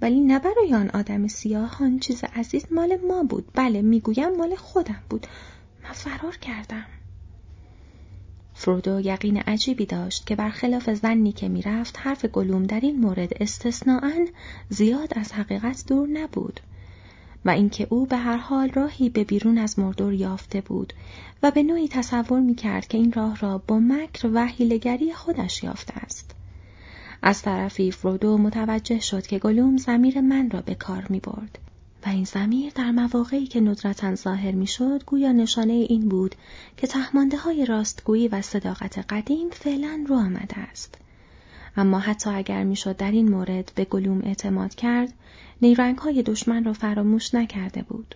[0.00, 3.48] ولی نه برای آن آدم سیاه آن چیز عزیز مال ما بود.
[3.54, 5.26] بله می‌گویم مال خودم بود.
[5.84, 6.86] من فرار کردم.
[8.54, 14.26] فرودو یقین عجیبی داشت که برخلاف زنی که می‌رفت حرف گلوم در این مورد استثناعا
[14.68, 16.60] زیاد از حقیقت دور نبود.
[17.44, 20.92] و اینکه او به هر حال راهی به بیرون از مردور یافته بود
[21.42, 25.62] و به نوعی تصور می کرد که این راه را با مکر و حیلگری خودش
[25.62, 26.34] یافته است.
[27.22, 31.58] از طرفی فرودو متوجه شد که گلوم زمیر من را به کار می برد
[32.06, 36.34] و این زمیر در مواقعی که ندرتا ظاهر می شد گویا نشانه این بود
[36.76, 40.98] که تحمانده های راستگویی و صداقت قدیم فعلا رو آمده است.
[41.76, 45.12] اما حتی اگر می‌شد در این مورد به گلوم اعتماد کرد
[45.62, 48.14] نیرنگ های دشمن را فراموش نکرده بود.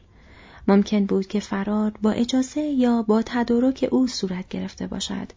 [0.69, 5.33] ممکن بود که فرار با اجازه یا با تدارک او صورت گرفته باشد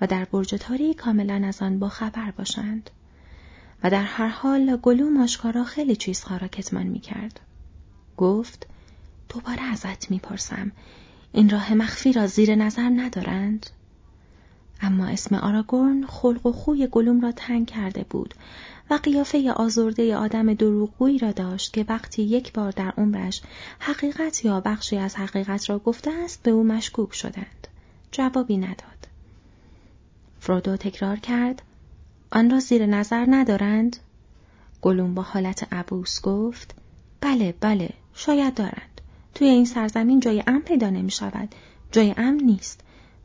[0.00, 2.90] و در برج تاری کاملا از آن با خبر باشند.
[3.82, 7.40] و در هر حال گلوم آشکارا خیلی چیزها را کتمان می کرد.
[8.16, 8.66] گفت
[9.28, 10.72] دوباره ازت می‌پرسم
[11.32, 13.66] این راه مخفی را زیر نظر ندارند؟
[14.82, 18.34] اما اسم آراگورن خلق و خوی گلوم را تنگ کرده بود
[18.90, 23.42] و قیافه آزرده آدم دروغگویی را داشت که وقتی یک بار در عمرش
[23.78, 27.68] حقیقت یا بخشی از حقیقت را گفته است به او مشکوک شدند.
[28.12, 29.08] جوابی نداد.
[30.40, 31.62] فرودو تکرار کرد
[32.32, 33.96] آن را زیر نظر ندارند؟
[34.82, 36.74] گلوم با حالت عبوس گفت
[37.20, 39.00] بله بله شاید دارند.
[39.34, 41.54] توی این سرزمین جای امن پیدا نمی شود.
[41.92, 42.80] جای امن نیست.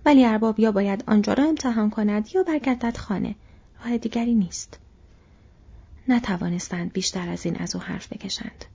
[0.05, 3.35] ولی ارباب یا باید آنجا را امتحان کند یا برگردد خانه.
[3.83, 4.79] راه دیگری نیست.
[6.07, 8.65] نتوانستند بیشتر از این از او حرف بکشند.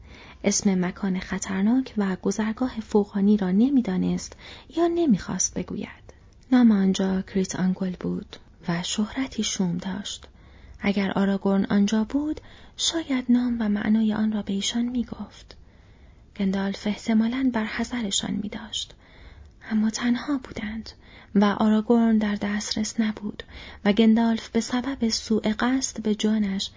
[0.44, 4.36] اسم مکان خطرناک و گذرگاه فوقانی را نمی‌دانست
[4.76, 6.14] یا نمی‌خواست بگوید.
[6.52, 8.36] نام آنجا کیریت آنگول بود
[8.68, 10.26] و شهرتی شوم داشت.
[10.80, 12.40] اگر آراگورن آنجا بود،
[12.76, 15.56] شاید نام و معنای آن را به ایشان می گفت.
[16.36, 18.94] گندالف احتمالاً بر حذرشان می داشت.
[19.70, 20.90] اما تنها بودند
[21.34, 23.42] و آراگورن در دسترس نبود
[23.84, 26.70] و گندالف به سبب سوء قصد به جانش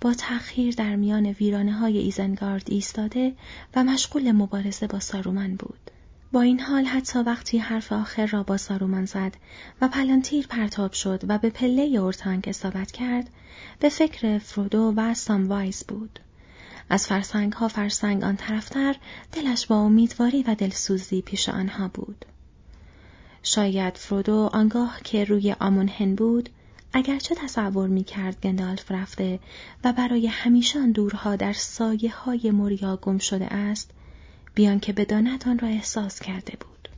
[0.00, 3.32] با تأخیر در میان ویرانه های ایزنگارد ایستاده
[3.76, 5.90] و مشغول مبارزه با سارومن بود.
[6.32, 9.36] با این حال حتی وقتی حرف آخر را با سارومن زد
[9.80, 13.30] و پلانتیر پرتاب شد و به پله اورتانک اصابت کرد
[13.80, 16.20] به فکر فرودو و ساموایز بود.
[16.90, 18.96] از فرسنگ ها فرسنگ آن طرفتر
[19.32, 22.24] دلش با امیدواری و دلسوزی پیش آنها بود.
[23.48, 26.48] شاید فرودو آنگاه که روی آمونهن بود
[26.92, 29.38] اگرچه تصور می کرد گندالف رفته
[29.84, 33.90] و برای همیشان دورها در سایه های موریا گم شده است
[34.54, 36.88] بیان که بداند آن را احساس کرده بود.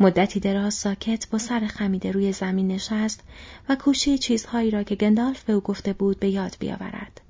[0.00, 3.22] مدتی دراز ساکت با سر خمیده روی زمین نشست
[3.68, 7.20] و کوشی چیزهایی را که گندالف به او گفته بود به یاد بیاورد.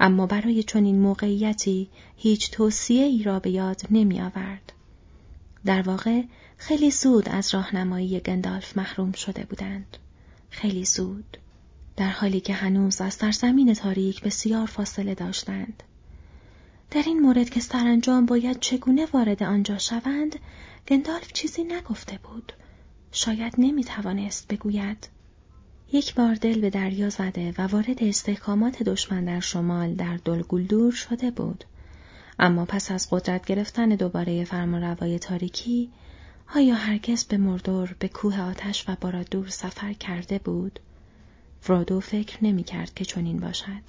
[0.00, 4.72] اما برای چنین موقعیتی هیچ توصیه ای را به یاد نمی آورد.
[5.64, 6.22] در واقع
[6.56, 9.96] خیلی زود از راهنمایی گندالف محروم شده بودند.
[10.50, 11.38] خیلی زود.
[11.96, 15.82] در حالی که هنوز از سرزمین تاریک بسیار فاصله داشتند.
[16.90, 20.36] در این مورد که سرانجام باید چگونه وارد آنجا شوند،
[20.88, 22.52] گندالف چیزی نگفته بود.
[23.12, 25.08] شاید نمی توانست بگوید.
[25.92, 31.30] یک بار دل به دریا زده و وارد استحکامات دشمن در شمال در دلگلدور شده
[31.30, 31.64] بود.
[32.38, 35.90] اما پس از قدرت گرفتن دوباره فرمانروای تاریکی
[36.54, 40.80] آیا هرگز به مردور به کوه آتش و بارادور سفر کرده بود؟
[41.60, 43.82] فرودو فکر نمی کرد که چنین باشد.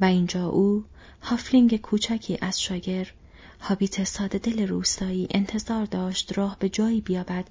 [0.00, 0.84] و اینجا او
[1.22, 3.12] هافلینگ کوچکی از شاگر
[3.60, 7.44] هابیت ساده دل روستایی انتظار داشت راه به جایی بیابد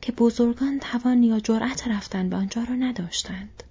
[0.00, 3.62] که بزرگان توان یا جرأت رفتن به آنجا را نداشتند.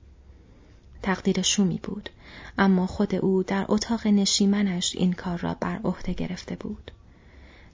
[1.03, 2.09] تقدیر شومی بود
[2.57, 6.91] اما خود او در اتاق نشیمنش این کار را بر عهده گرفته بود.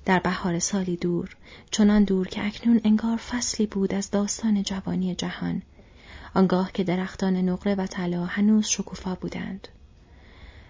[0.06, 1.36] در بهار سالی دور
[1.72, 5.62] چنان دور که اکنون انگار فصلی بود از داستان جوانی جهان
[6.34, 9.68] آنگاه که درختان نقره و طلا هنوز شکوفا بودند.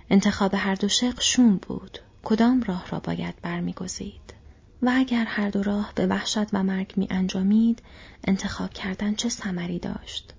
[0.10, 2.00] انتخاب هر دو شق شوم بود.
[2.24, 4.34] کدام راه را باید برمیگزید؟
[4.82, 7.82] و اگر هر دو راه به وحشت و مرگ می انجامید،
[8.24, 10.34] انتخاب کردن چه ثمری داشت؟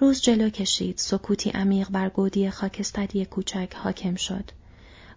[0.00, 4.44] روز جلو کشید، سکوتی عمیق بر گودی خاکستری کوچک حاکم شد.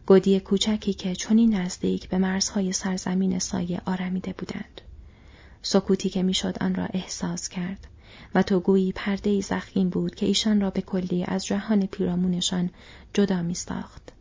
[0.05, 4.81] گودی کوچکی که چنین نزدیک به مرزهای سرزمین سایه آرمیده بودند.
[5.61, 7.87] سکوتی که می‌شد آن را احساس کرد
[8.35, 12.69] و تو گویی پرده زخیم بود که ایشان را به کلی از جهان پیرامونشان
[13.13, 14.11] جدا می ساخت.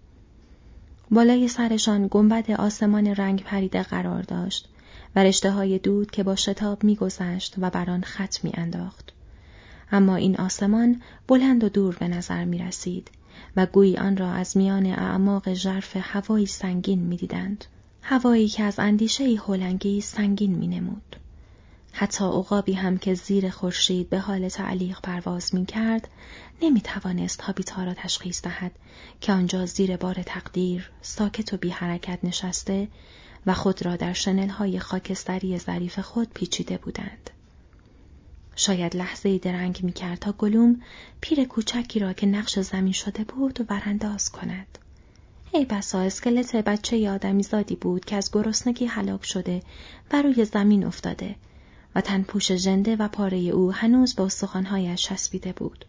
[1.11, 4.69] بالای سرشان گنبد آسمان رنگ پریده قرار داشت
[5.17, 9.13] و رشته های دود که با شتاب میگذشت و بر آن خط میانداخت.
[9.93, 13.11] اما این آسمان بلند و دور به نظر می رسید
[13.57, 17.65] و گویی آن را از میان اعماق ژرف هوایی سنگین می‌دیدند.
[18.03, 21.17] هوایی که از اندیشه هولنگی سنگین می نمود.
[21.93, 26.09] حتی عقابی هم که زیر خورشید به حال تعلیق پرواز می کرد
[26.63, 28.73] نمی توانست هابیتا را تشخیص دهد
[29.21, 32.89] که آنجا زیر بار تقدیر ساکت و بی حرکت نشسته
[33.47, 37.31] و خود را در شنل های خاکستری ظریف خود پیچیده بودند.
[38.57, 40.81] شاید لحظه درنگ می کرد تا گلوم
[41.21, 44.79] پیر کوچکی را که نقش زمین شده بود و برانداز کند.
[45.53, 49.63] ای بسا اسکلت بچه آدمی زادی بود که از گرسنگی هلاک شده
[50.13, 51.37] و روی زمین افتاده
[51.95, 55.85] و تنپوش ژنده و پاره او هنوز به استخوانهایش چسبیده بود.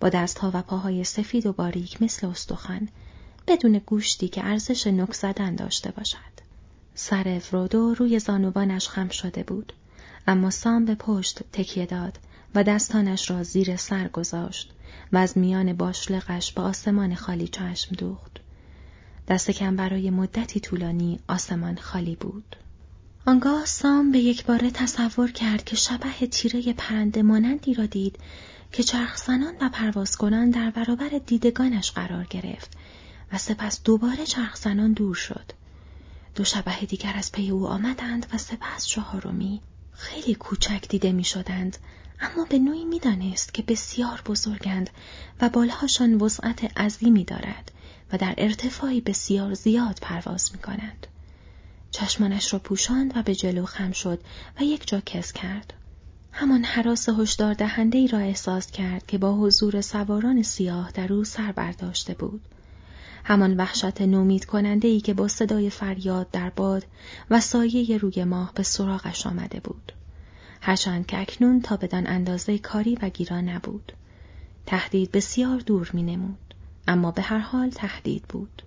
[0.00, 2.88] با دستها و پاهای سفید و باریک مثل استخوان
[3.48, 6.40] بدون گوشتی که ارزش نک زدن داشته باشد.
[6.94, 9.72] سر فرودو روی زانوانش خم شده بود.
[10.26, 12.18] اما سام به پشت تکیه داد
[12.54, 14.72] و دستانش را زیر سر گذاشت
[15.12, 18.40] و از میان باشلقش به آسمان خالی چشم دوخت.
[19.28, 22.56] دست کم برای مدتی طولانی آسمان خالی بود.
[23.26, 28.18] آنگاه سام به یک باره تصور کرد که شبه تیره پرنده مانندی را دید
[28.72, 32.70] که چرخزنان و پرواز کنان در برابر دیدگانش قرار گرفت
[33.32, 35.52] و سپس دوباره چرخزنان دور شد.
[36.34, 39.60] دو شبه دیگر از پی او آمدند و سپس چهارمی
[40.00, 41.76] خیلی کوچک دیده می شدند
[42.20, 44.90] اما به نوعی می دانست که بسیار بزرگند
[45.40, 47.72] و بالهاشان وسعت عظیمی دارد
[48.12, 51.06] و در ارتفاعی بسیار زیاد پرواز می کنند.
[51.90, 54.20] چشمانش را پوشاند و به جلو خم شد
[54.60, 55.72] و یک جا کس کرد.
[56.32, 61.24] همان حراس هشدار دهنده ای را احساس کرد که با حضور سواران سیاه در او
[61.24, 62.40] سر برداشته بود.
[63.24, 66.86] همان وحشت نومید کننده ای که با صدای فریاد در باد
[67.30, 69.92] و سایه روی ماه به سراغش آمده بود.
[70.60, 73.92] هرچند که اکنون تا بدان اندازه کاری و گیرا نبود.
[74.66, 76.54] تهدید بسیار دور می نمود.
[76.88, 78.62] اما به هر حال تهدید بود.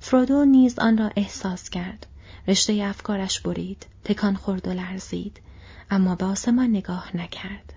[0.00, 2.06] فرودو نیز آن را احساس کرد.
[2.48, 5.40] رشته افکارش برید، تکان خورد و لرزید،
[5.90, 7.72] اما به آسمان نگاه نکرد.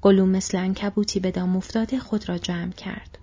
[0.00, 3.18] گلوم مثل انکبوتی به دام افتاده خود را جمع کرد.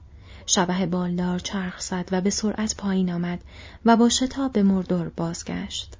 [0.53, 3.43] شبه بالدار چرخ زد و به سرعت پایین آمد
[3.85, 5.97] و با شتاب به مردور بازگشت.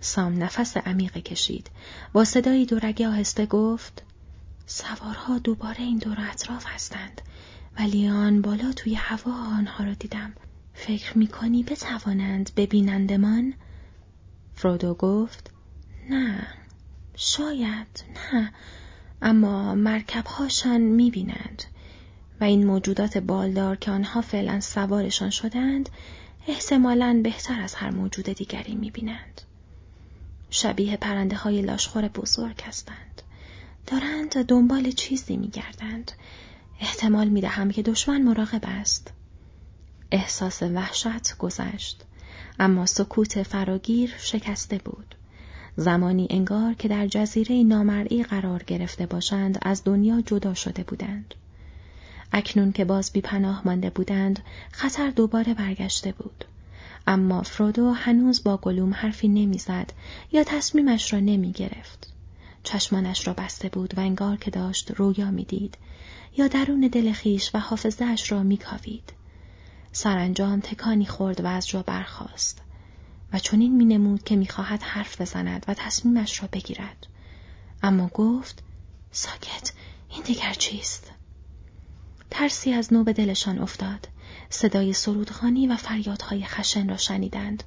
[0.00, 1.70] سام نفس عمیقی کشید.
[2.12, 4.02] با صدایی دورگه آهسته گفت
[4.66, 7.22] سوارها دوباره این دور اطراف هستند
[7.78, 10.32] ولی آن بالا توی هوا آنها را دیدم.
[10.74, 13.54] فکر می‌کنی بتوانند ببینندمان؟
[14.54, 15.50] فرودو گفت
[16.10, 16.46] نه
[17.16, 18.52] شاید نه
[19.22, 21.62] اما مرکبهاشان می‌بینند
[22.42, 25.88] و این موجودات بالدار که آنها فعلا سوارشان شدند
[26.48, 29.40] احتمالا بهتر از هر موجود دیگری می‌بینند.
[30.50, 33.22] شبیه پرنده های لاشخور بزرگ هستند.
[33.86, 36.12] دارند دنبال چیزی میگردند.
[36.80, 39.12] احتمال می‌دهم که دشمن مراقب است.
[40.10, 42.04] احساس وحشت گذشت.
[42.60, 45.14] اما سکوت فراگیر شکسته بود.
[45.76, 51.34] زمانی انگار که در جزیره نامرئی قرار گرفته باشند از دنیا جدا شده بودند.
[52.32, 54.40] اکنون که باز بی پناه مانده بودند
[54.72, 56.44] خطر دوباره برگشته بود.
[57.06, 59.92] اما فرودو هنوز با گلوم حرفی نمی‌زد
[60.32, 62.12] یا تصمیمش را نمی گرفت.
[62.62, 65.78] چشمانش را بسته بود و انگار که داشت رویا می‌دید
[66.36, 69.12] یا درون دل خیش و حافظهاش را میکاوید.
[69.92, 72.62] سرانجام تکانی خورد و از جا برخاست
[73.32, 77.06] و چنین مینمود که می‌خواهد حرف بزند و تصمیمش را بگیرد.
[77.82, 78.62] اما گفت
[79.10, 79.72] ساکت
[80.10, 81.11] این دیگر چیست؟
[82.34, 84.08] ترسی از نو به دلشان افتاد.
[84.50, 87.64] صدای سرودخانی و فریادهای خشن را شنیدند.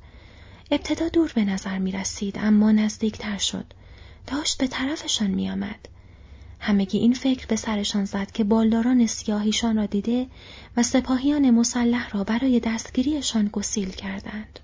[0.72, 3.66] ابتدا دور به نظر می رسید اما نزدیکتر شد.
[4.28, 5.90] داشت به طرفشان می آمد.
[6.60, 10.28] همگی این فکر به سرشان زد که بالداران سیاهیشان را دیده
[10.78, 14.60] و سپاهیان مسلح را برای دستگیریشان گسیل کردند.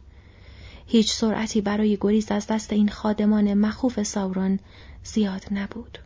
[0.88, 4.60] هیچ سرعتی برای گریز از دست این خادمان مخوف ساوران
[5.04, 5.98] زیاد نبود.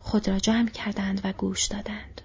[0.00, 2.20] خود را جمع کردند و گوش دادند.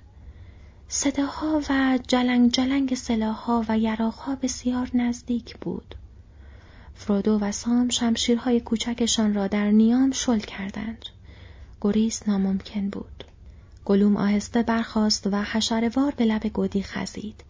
[0.92, 5.96] صداها و جلنگ جلنگ سلاحها و یراقها بسیار نزدیک بود.
[6.96, 11.06] فرودو و سام شمشیرهای کوچکشان را در نیام شل کردند.
[11.82, 13.24] گریز ناممکن بود.
[13.86, 17.44] گلوم آهسته برخاست و حشروار به لب گودی خزید.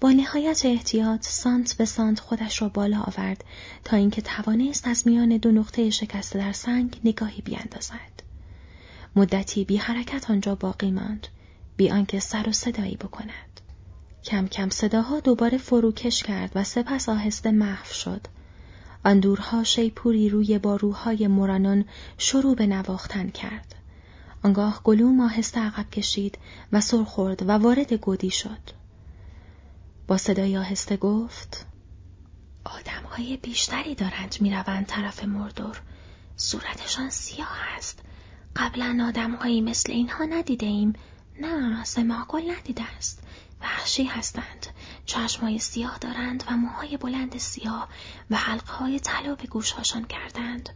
[0.00, 3.44] با نهایت احتیاط سانت به سانت خودش را بالا آورد
[3.84, 8.22] تا اینکه توانست از میان دو نقطه شکسته در سنگ نگاهی بیاندازد.
[9.16, 11.28] مدتی بی حرکت آنجا باقی ماند
[11.76, 13.60] بی آنکه سر و صدایی بکند.
[14.24, 18.26] کم کم صداها دوباره فروکش کرد و سپس آهسته محو شد.
[19.04, 21.84] آن دورها شیپوری روی باروهای مرانون
[22.18, 23.74] شروع به نواختن کرد.
[24.44, 26.38] آنگاه گلوم آهسته عقب کشید
[26.72, 28.60] و سر خورد و وارد گودی شد.
[30.06, 31.66] با صدای آهسته گفت
[32.64, 35.80] آدمهای بیشتری دارند می‌روند طرف مردور.
[36.36, 38.00] صورتشان سیاه است.
[38.56, 40.92] قبلا آدمهایی مثل اینها ندیده ایم.
[41.40, 43.22] نه سماگل ندیده است.
[43.60, 44.66] وحشی هستند.
[45.06, 47.88] چشمای سیاه دارند و موهای بلند سیاه
[48.30, 50.70] و حلقه های طلا به گوشهاشان کردند.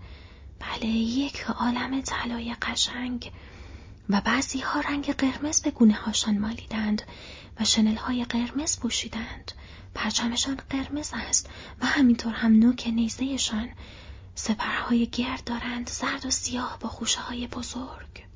[0.59, 3.33] بله یک عالم طلای قشنگ
[4.09, 7.03] و بعضی ها رنگ قرمز به گونه هاشان مالیدند
[7.61, 9.53] و شنل های قرمز پوشیدند.
[9.95, 11.51] پرچمشان قرمز است
[11.81, 13.69] و همینطور هم نوک نیزهشان
[14.35, 18.30] سپرهای گرد دارند زرد و سیاه با خوشه های بزرگ.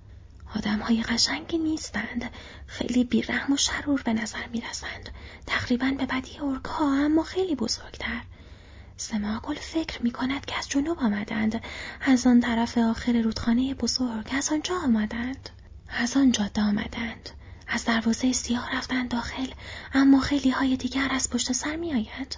[0.57, 2.31] آدم های قشنگی نیستند.
[2.67, 5.09] خیلی بیرحم و شرور به نظر می رسند.
[5.47, 8.23] تقریبا به بدی ارک ها اما خیلی بزرگتر.
[8.97, 11.63] سماگل فکر می کند که از جنوب آمدند.
[12.01, 15.51] از آن طرف آخر رودخانه بزرگ از آنجا آمدند.
[15.89, 17.31] از آن جاده آمدند.
[17.69, 19.49] از دروازه سیاه رفتند داخل
[19.95, 22.35] اما خیلی های دیگر از پشت سر می آیند.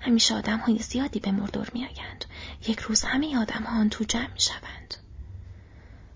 [0.00, 2.24] همیشه آدم های زیادی به مردور می آیند.
[2.68, 5.03] یک روز همه آدم ها آن تو جمع می شوند.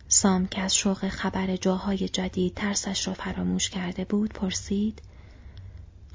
[0.09, 5.03] سام که از شوق خبر جاهای جدید ترسش را فراموش کرده بود پرسید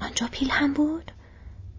[0.00, 1.10] آنجا پیل هم بود؟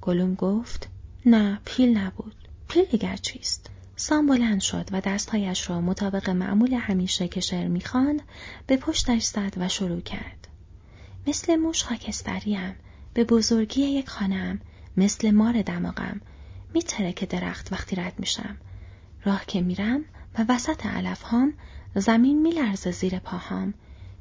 [0.02, 0.90] گلوم گفت
[1.26, 2.36] نه پیل نبود
[2.68, 8.22] پیل دیگر چیست؟ سام بلند شد و دستهایش را مطابق معمول همیشه که شعر می‌خواند
[8.68, 10.48] به پشتش زد و شروع کرد.
[11.28, 12.76] مثل موش خاکستریم
[13.14, 14.60] به بزرگی یک خانم
[14.98, 16.22] مثل مار دماغم
[16.74, 18.58] میتره که درخت وقتی رد میشم
[19.24, 20.06] راه که میرم
[20.40, 21.54] و وسط علف هام
[22.00, 23.74] زمین میلرزه زیر پاهام.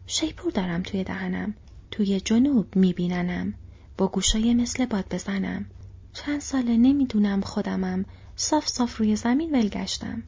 [0.06, 1.54] شیپور دارم توی دهنم.
[1.90, 3.54] توی جنوب میبیننم.
[3.98, 5.66] با گوشای مثل باد بزنم.
[6.12, 8.04] چند ساله نمی‌دونم خودمم.
[8.36, 10.22] صاف صاف روی زمین ولگشتم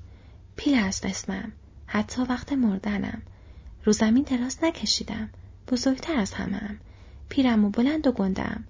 [0.57, 1.53] پیل است اسمم
[1.86, 3.22] حتی وقت مردنم.
[3.84, 5.30] رو زمین دراز نکشیدم.
[5.68, 6.78] بزرگتر از همم.
[7.28, 8.64] پیرم و بلند و گندم.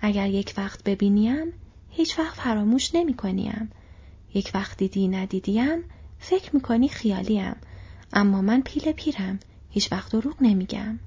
[0.00, 1.52] اگر یک وقت ببینیم
[1.90, 3.70] هیچ وقت فراموش نمی کنیم.
[4.34, 5.78] یک وقت دیدی ندیدیم
[6.18, 7.56] فکر می‌کنی خیالیم.
[8.12, 9.40] اما من پیل پیرم.
[9.70, 10.98] هیچ وقت دروغ نمیگم.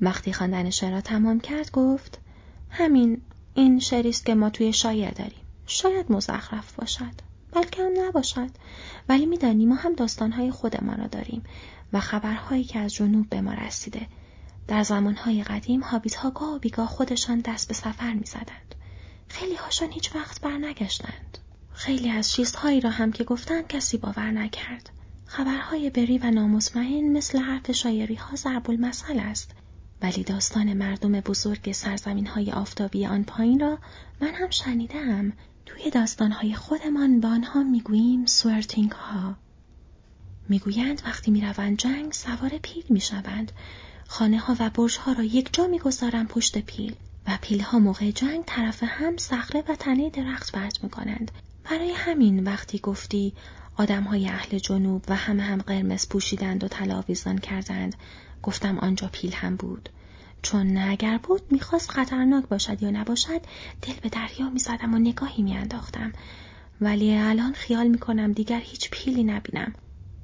[0.00, 0.32] وقتی
[0.70, 2.18] شعر تمام کرد گفت
[2.70, 3.22] همین
[3.54, 5.40] این شعریست که ما توی شاعر داریم.
[5.66, 7.12] شاید مزخرف باشد
[7.52, 8.50] بلکه هم نباشد.
[9.08, 11.42] ولی میدانی ما هم داستانهای خودمان را داریم
[11.92, 14.06] و خبرهایی که از جنوب به ما رسیده.
[14.68, 18.74] در زمانهای قدیم هابیت ها گاه و بیگاه خودشان دست به سفر می‌زدند.
[19.28, 21.38] خیلی هاشان هیچ وقت برنگشتند.
[21.72, 24.90] خیلی از چیزهایی را هم که گفتند کسی باور نکرد.
[25.26, 29.50] خبرهای بری و نامطمئن مثل حرف شایری ها ضرب المثل است.
[30.02, 33.78] ولی داستان مردم بزرگ سرزمین های آفتابی آن پایین را
[34.20, 35.32] من هم شنیدم
[35.66, 39.36] توی داستانهای خودمان به آنها می‌گوییم سورتینگ ها
[40.48, 43.52] می‌گویند وقتی می‌روند جنگ سوار پیل می‌شوند.
[44.08, 46.94] خانه ها و برج ها را یک جا می‌گذارند پشت پیل
[47.26, 51.30] و پیل ها موقع جنگ طرف هم صخره و تنه درخت پرت می‌کنند.
[51.70, 53.34] برای همین وقتی گفتی
[53.76, 57.96] آدم های اهل جنوب و همه هم قرمز پوشیدند و تلاویزان کردند.
[58.42, 59.88] گفتم آنجا پیل هم بود.
[60.42, 63.40] چون نه اگر بود می‌خواست خطرناک باشد یا نباشد
[63.82, 66.12] دل به دریا می‌زدم و نگاهی میانداختم.
[66.80, 69.74] ولی الان خیال می‌کنم دیگر هیچ پیلی نبینم.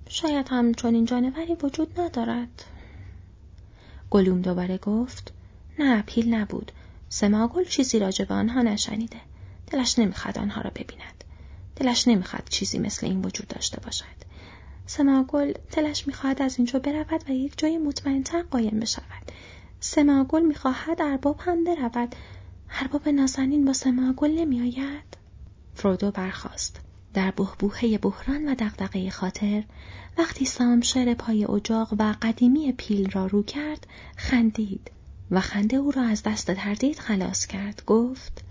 [0.09, 2.65] شاید هم چون این جانوری وجود ندارد.
[4.11, 5.33] گلوم دوباره گفت
[5.79, 6.73] نه پیل نبود.
[7.09, 9.21] سماگل چیزی راجع به آنها نشنیده.
[9.67, 11.22] دلش نمی‌خواد آنها را ببیند.
[11.77, 14.23] دلش نمی‌خواد چیزی مثل این وجود داشته باشد.
[14.87, 19.33] سماگل دلش می‌خواهد از اینجا برود و یک جای مطمئنتر قایم بشود.
[19.81, 22.15] سماگل می‌خواهد ارباب هم برود.
[22.81, 25.17] ارباب نازنین با سماگل نمیآید.
[25.75, 26.81] فرودو برخاست.
[27.15, 29.65] در بهبوهه بحران و دقدقه خاطر
[30.19, 34.91] وقتی سام شعر پای اجاق و قدیمی پیل را رو کرد خندید
[35.31, 37.83] و خنده او را از دست تردید خلاص کرد.
[37.87, 38.45] گفت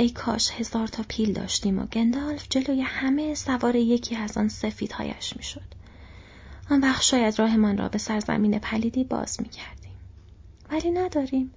[0.00, 5.36] ای کاش هزار تا پیل داشتیم و گندالف جلوی همه سوار یکی از آن سفیدهایش
[5.36, 5.74] می‌شد
[6.70, 9.92] آن وقت شاید راهمان را به سرزمین پلیدی باز می کردیم.
[10.70, 11.50] ولی نداریم.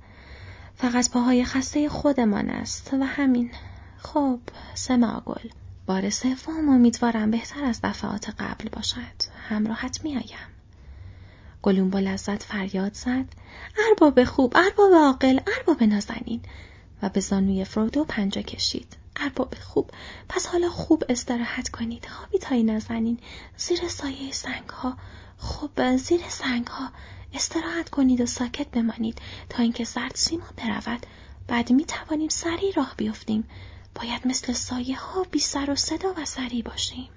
[0.75, 3.51] فقط پاهای خسته خودمان است و همین.
[3.97, 4.39] خب
[4.73, 5.49] سماگل.
[5.85, 9.23] بار سوم امیدوارم بهتر از دفعات قبل باشد.
[9.49, 10.49] همراهت می آیم.
[11.61, 13.25] گلوم با لذت فریاد زد.
[13.89, 16.41] ارباب خوب، ارباب عاقل، ارباب نازنین
[17.03, 18.97] و به زانوی فرودو پنجه کشید.
[19.15, 19.91] ارباب خوب.
[20.29, 22.07] پس حالا خوب استراحت کنید.
[22.41, 23.19] تایی نزنین
[23.57, 24.97] زیر سایه سنگ ها
[25.37, 26.89] خب زیر سنگ ها
[27.33, 31.05] استراحت کنید و ساکت بمانید تا اینکه سرد سیما برود.
[31.47, 33.43] بعد می توانیم سریع راه بیفتیم.
[33.95, 37.09] باید مثل سایه ها بی سر و صدا و سریع باشیم.